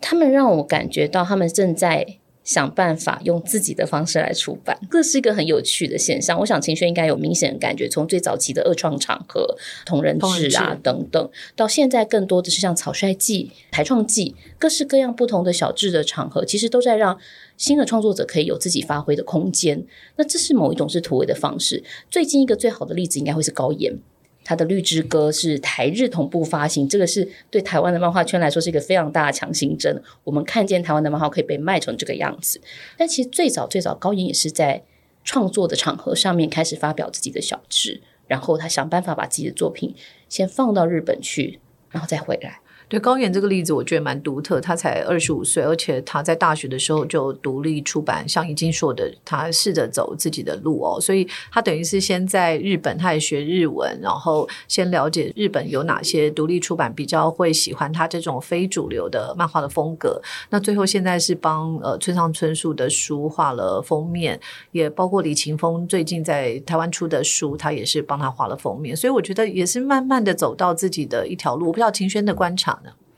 [0.00, 6.38] 他们让我感觉到，他们正在想办法用自己的方式来出版，这是一个很有趣的现象。
[6.38, 17.18] 我想秦轩应该有明显的感觉，从最早期的二创场合、同人志啊等等，到现在更多的是像草率季、台创季，各式各样不同的小志的场合，其实都在让
[17.56, 19.84] 新的创作者可以有自己发挥的空间。
[20.14, 21.82] 那这是某一种是突围的方式。
[22.08, 23.98] 最近一个最好的例子，应该会是高岩。
[24.46, 30.00] 他的《绿之歌》是台日同步发行，这个是对台湾的漫画圈来说是一个非常大的强心针。
[30.22, 32.60] 我们看见台湾的漫画可以被卖成这个样子，
[32.96, 34.84] 但其实最早最早高岩也是在
[35.24, 39.92] 创作的场合上面开始发表自己的小志，然后他想办法把自己的作品
[40.28, 41.58] 先放到日本去，
[41.90, 42.60] 然后再回来。
[42.88, 44.60] 对高远这个例子，我觉得蛮独特。
[44.60, 51.00] 他才二十五岁，而且他在大学的时候就独立出版，像已经说的，他试着走自己的路哦。
[51.00, 60.22] 所以他等于是先在日本，他也学日文，然后先了解日本有哪些独立出版比较会喜欢他这种非主流的漫画的风格。
[60.50, 64.38] 那最后现在是帮呃村上春树的书画了封面，
[64.70, 68.94] 也包括李勤峰最近在台湾出的书，他也是帮他画了封面。
[68.94, 71.66] 所以我觉得也是慢慢的走到自己的一条路。
[71.66, 72.75] 我不知道秦轩的观察？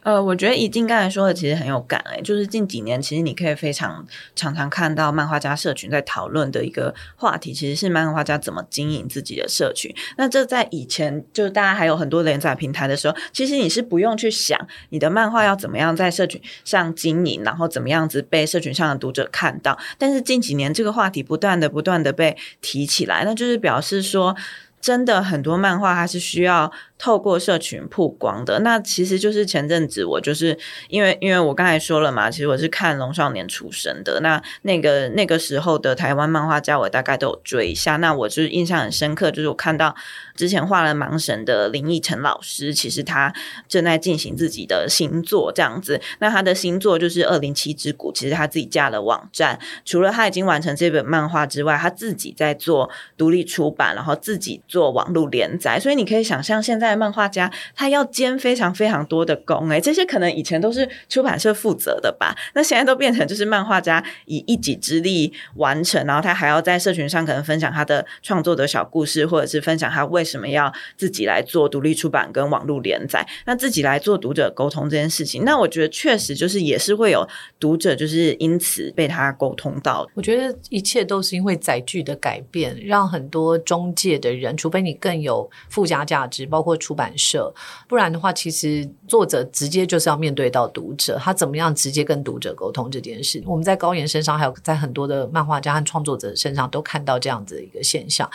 [0.08, 9.94] 呃，我觉得怡静刚才说的其实很有感诶，就是近几年其实你可以非常常常看到漫画家社群在讨论的一个话题，其实是漫画家怎么经营自己的社群。
[10.16, 19.78] 那这在以前就是大家还有很多连载平台的时候，其实你是不用去想你的漫画要怎么样在社群上经营，然后怎么样子被社群上的读者看到。
[19.98, 24.34] 但是近几年这个话题不断的不断的被提起来，那就是表示说，
[24.80, 26.72] 真的很多漫画它是需要。
[26.98, 37.96] 透过社群曝光的，那其实就是前阵子我就是因为因为我刚才说了嘛，其实我是看龙少年出生的，那那个那个时候的台湾漫画家，我大概都有追一下。
[37.98, 39.94] 那我就是印象很深刻，就是我看到
[40.34, 43.32] 之前画了盲神的林奕晨老师，其实他
[43.68, 46.00] 正在进行自己的新作这样子。
[46.18, 55.78] 那他的新作就是《二零七之谷》，其实他自己架了网站，除了他已经完成这本漫画之外，他自己在做独立出版，然后自己做网络连载。
[55.78, 56.87] 所以你可以想象现在。
[56.88, 62.34] 在漫画家，他要兼非常非常多的工，哎，这些可能以前都是出版社负责的吧？
[62.54, 75.44] 那现在都变成就是漫画家以一己之力完成，然后他还要在社群上可能分享他的创作的小故事，或者是分享他为什么要自己来做独立出版跟网络连载，那自己来做读者沟通这件事情。
[75.44, 77.28] 那我觉得确实就是也是会有
[77.60, 80.08] 读者就是因此被他沟通到。
[80.14, 86.77] 我觉得一切都是因为载具的改变，让很多中介的人，除非你更有附加价值，包括。
[86.78, 87.52] 出版社，
[87.86, 93.42] 不然的话，其实作者直接就是要面对到读者，他怎么样直接跟读者沟通这件事？
[93.44, 98.28] 我们在高岩身上，还有在很多的漫画家和创作者身上，都看到这样子的一个现象。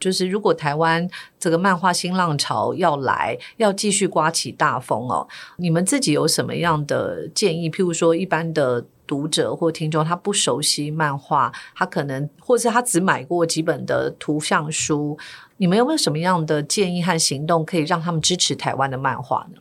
[0.00, 5.26] 就是如果台湾这个漫画新浪潮要来，要继续刮起大风哦，
[5.56, 7.68] 你们自己有什么样的建议？
[7.68, 15.18] 譬如说，一般的读者或听众，他不熟悉漫画，他可能或者是他只买过几本的图像书。
[15.56, 19.60] 你们有没有什么样的建议和行动，可以让他们支持台湾的漫画呢？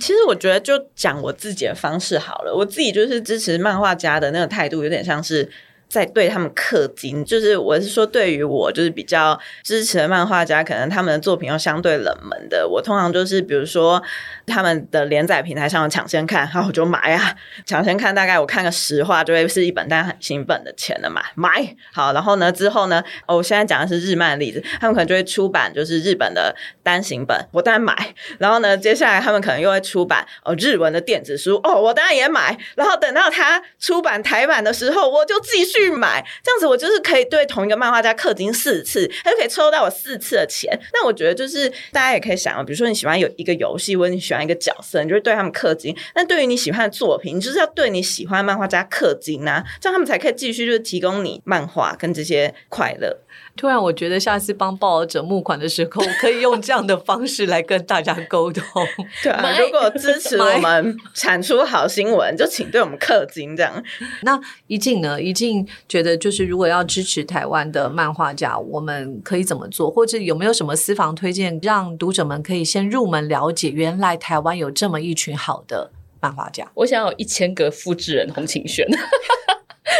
[0.00, 2.52] 其实我觉得，就讲我自己的方式好了。
[2.52, 5.48] 我自己就是支持漫画家的那个态度，有点像是。
[5.88, 14.02] 在对他们氪金，就是我是说，对于我就是比较支持的漫画家，可能他们的作品又相对冷门的，我通常就是比如说
[14.46, 17.34] 他们的连载平台上抢先看，然后我就买啊，
[17.64, 35.77] 抢先看，大概我看个十话就会是一本单行本的钱了嘛，买好，然后呢之后呢，哦，我现在讲的是日漫的例子，他们可能就会出版就是日本的单行本，我当然买，然后呢接下来他们可能又会出版哦日文的电子书，哦，我当然也买，然后等到他出版台版的时候，我就继续。
[35.78, 40.78] 去买这样子，我就是可以对同一个漫画家氪金四次，他就可以抽到我四次的钱。
[40.92, 45.96] 那我觉得就是大家也可以想，比如说你喜欢有一个游戏，或者你喜欢一个角色，你就会对他们氪金。
[46.14, 53.16] 那对于你喜欢的作品，你就是要对你喜欢漫画家氪金啊，这样他们才可以继续就是提供你漫画跟这些快乐。
[53.56, 58.62] 突然，我觉得下次帮报者募款的时候，可以用这样的方式来跟大家沟通。
[59.22, 63.56] 对啊，如果支持我们产出好新闻，就请对我们氪金。
[63.56, 63.82] 这样，
[64.22, 65.20] 那一静呢？
[65.20, 69.90] 一静觉得，就是如果要支持台湾的漫画家，我们可以怎么做？
[69.90, 76.70] 或者有没有什么私房推荐，让读者们可以先入门了解，原来台湾有这么一群好的漫画家？
[76.74, 78.86] 我想有一千个复制人洪晴轩。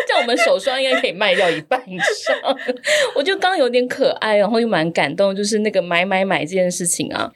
[0.07, 2.37] 这样我们手霜应该可以卖掉一半以上。
[3.15, 7.31] 我觉得刚刚有点可爱，然后又蛮感动，就是那个买买买这件事情啊。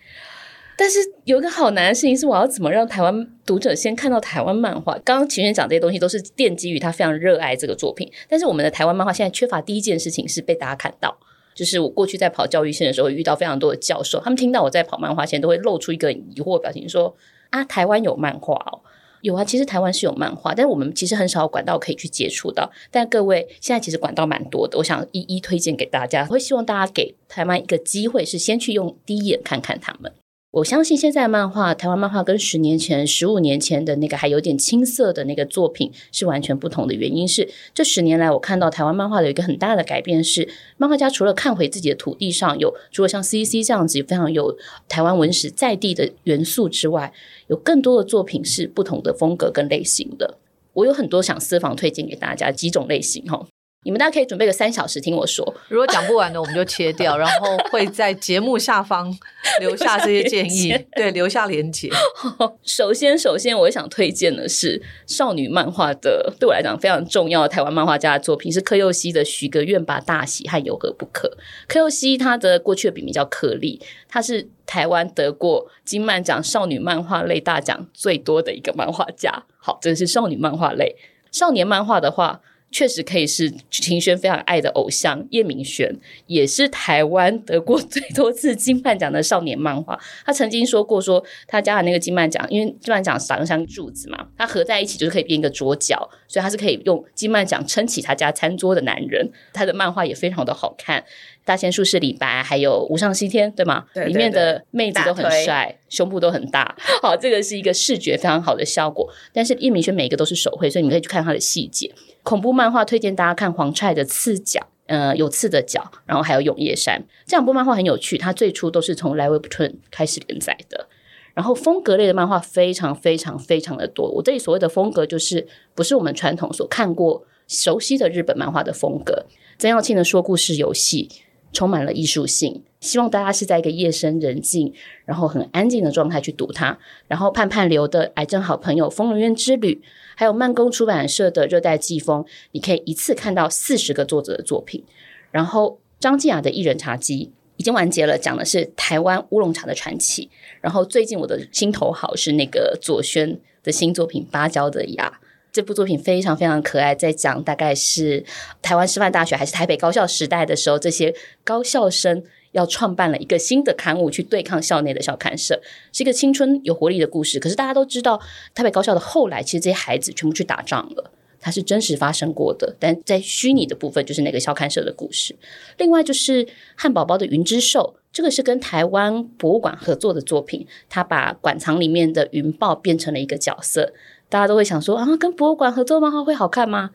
[0.76, 4.94] 但是有一个好难的事情是，我要怎么让台湾读者先看到台湾漫画？
[5.04, 8.10] 刚刚秦轩讲这些东西都是奠基于他非常热爱这个作品。
[8.28, 11.16] 但是我们的台湾漫画现在缺乏第一件事情是被大家看到。
[11.54, 17.14] 就是我过去在跑教育线的时候，遇到非常多的教授，他们听到我在跑漫画线，都会露出一个疑惑表情，说
[17.50, 18.80] ：“啊，台湾有漫画哦。”
[19.22, 22.70] 有啊，其实台湾是有漫画，但是我们其实很少管道可以去接触到。
[22.90, 26.26] 但各位现在其实管道蛮多的，我想一一推荐给大家。
[26.28, 30.12] 我会希望大家给台湾一个机会，是先去用第一眼看看他们。
[30.52, 36.92] 我相信现在漫画，台湾漫画跟十年前、十五年前的那个还有点青涩的那个作品是完全不同的。
[36.92, 40.46] 原因是这十年来，我看到台湾漫画的一个很大的改变是，
[40.76, 44.54] 漫画家除了看回自己的土地上有，除了像 C C 这样子非常有
[44.90, 47.14] 台湾文史在地的元素之外，
[47.46, 50.36] 有更多的作品是不同的风格跟类型的。
[50.74, 53.46] 我有很多想私房推荐给大家几种类型哈。
[53.84, 55.44] 你们大家可以准备个三小时听我说。
[55.68, 59.12] 如果讲不完的，我们就切掉，然后会在节目下方
[59.58, 61.90] 留下这些建议，对，留下连接。
[62.62, 71.28] 首先，首先我想推荐的是少女漫画的，对我来讲非常重要的台湾漫画家的作品是柯佑熙的《许个愿吧，大喜》和《有何不可》。
[71.66, 79.42] 柯佑熙他的过去的笔名叫柯利，他是台湾得过金漫奖少女漫画类大奖最多的一个漫画家。
[79.58, 80.94] 好，这是少女漫画类，
[81.32, 82.40] 少年漫画的话。
[82.72, 85.94] 确实可以是秦轩非常爱的偶像叶明轩，
[86.26, 89.96] 也是台湾得过最多次金漫奖的少年漫画。
[90.24, 99.30] 他曾经说过，说他家的那个金漫奖，因为金漫奖长得像柱子嘛，它合在一起就是可以变一个桌角，所以他是可以用金漫奖撑起他家餐桌的男人。
[99.52, 101.04] 他的漫画也非常的好看。
[101.44, 103.84] 大仙术士李白，还有无上西天，对吗？
[103.92, 106.74] 对，里面的妹子都很帅，胸部都很大。
[107.02, 109.12] 好，这个是一个视觉非常好的效果。
[109.32, 111.92] 但是叶明轩每一个都是手绘，所以你可以去看他的细节。
[112.22, 118.16] 恐怖漫画推荐大家看黄踹的刺脚，呃，有刺的脚，然后还有永夜山这两部漫画很有趣。
[118.16, 120.88] 它最初都是从莱维普顿开始连载的，
[121.34, 124.10] 然后风格类的漫画非常非常非常的多。
[124.10, 129.26] 我这里所谓的风格，就是不是我们传统所看过熟悉的日本漫画的风格。
[129.58, 131.08] 曾耀庆的说故事游戏。
[131.54, 134.72] 充满了艺术性，希望大家是在一个夜深人静，
[135.04, 136.78] 然后很安静的状态去读它。
[137.06, 139.74] 然后盼盼流的癌症好朋友《疯人院之旅》，
[140.16, 144.84] 还有慢工出版社的《热带季风》，你可以一次看到四十个作者的作品。
[145.30, 150.30] 然后张静雅的《一人茶几》已经完结了，讲的是台湾乌龙茶的传奇。
[150.60, 155.08] 然后最近我的心头好是那个左轩的新作品《芭蕉的芽》。
[155.52, 158.24] 这部作品非常非常可爱，在讲大概是
[158.62, 165.60] 台湾师范大学还是台北高校时代的时候，这些高校生要创办了一个新的刊物去对抗校内的校刊社，
[165.92, 167.40] 是一个青春有活力的故事。
[167.40, 168.20] 可是大家都知道，
[168.54, 172.76] 台北高校的后来，其实这些孩子全部去打仗了，它是真实发生过的。
[172.78, 175.34] 但在虚拟的部分，就是那个校刊社的故事。
[175.78, 176.46] 另外就是
[176.76, 183.92] 汉堡包的云之兽，这个是跟台湾博物馆合作的作品，他把馆藏里面的云豹变成了一个角色。
[184.28, 186.90] 大家都会想说啊，跟博物馆合作漫画会好看吗？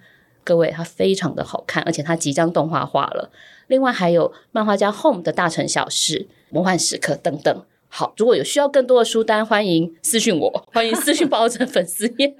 [0.47, 3.29] 各位，它非常的好看，而且它即将动画化了。
[3.67, 7.65] 另外还有漫画家 Home 的大城小事、魔幻时刻等等。
[7.89, 12.33] 好，如果有需要更多的书单，欢迎私信我，欢迎私信包拯粉丝页，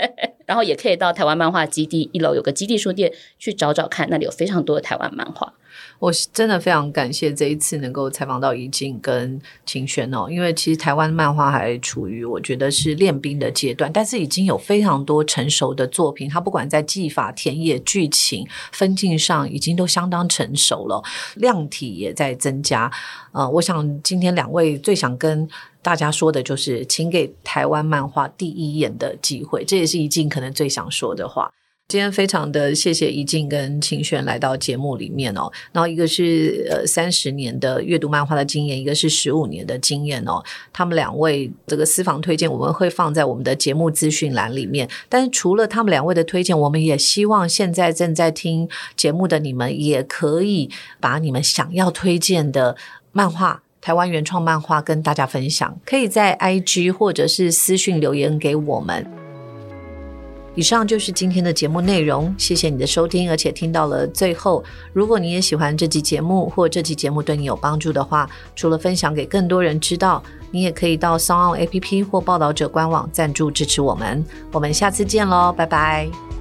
[0.48, 5.54] 然后也可以到台湾漫画基地一楼有个基地书店去找找看，那里有非常多的台湾漫画。
[6.00, 21.04] 我是真的非常感谢这一次能够采访到怡静跟秦轩哦，因为其实台湾漫画还处于我觉得是练兵的阶段，但是已经有非常多成熟的作品，它不管在技法、田野、剧情、分镜上，已经都相当成熟了，
[21.36, 22.90] 量体也在增加。
[23.32, 25.48] 呃，我想今天两位最想跟
[25.82, 31.50] 大家说的就是，请给台湾漫画第一眼的机会，这也是怡静可能最想说的话。
[31.88, 40.44] 今天非常的谢谢怡静跟清轩来到节目里面哦，然后一个是呃三十年的阅读漫画的经验，一个是十五年的经验哦。
[40.74, 48.68] 他们两位这个私房推荐我们会放在我们的节目资讯栏里面，但是除了他们两位的推荐，我们也希望现在正在听
[48.98, 50.70] 节目的你们也可以
[51.00, 52.76] 把你们想要推荐的
[53.14, 59.06] 漫画、台湾原创漫画跟大家分享，可以在 IG 或者是私讯留言给我们。
[60.56, 64.64] 以上就是今天的节目内容，谢谢你的收听，而且听到了最后。
[64.92, 74.26] 如果你也喜欢这期节目，或这期节目对你有帮助的话，除了分享给更多人知道，你也可以到 s o n g APP 或报道者官网赞助支持我们。
[74.52, 76.37] 我们下次见喽，拜拜。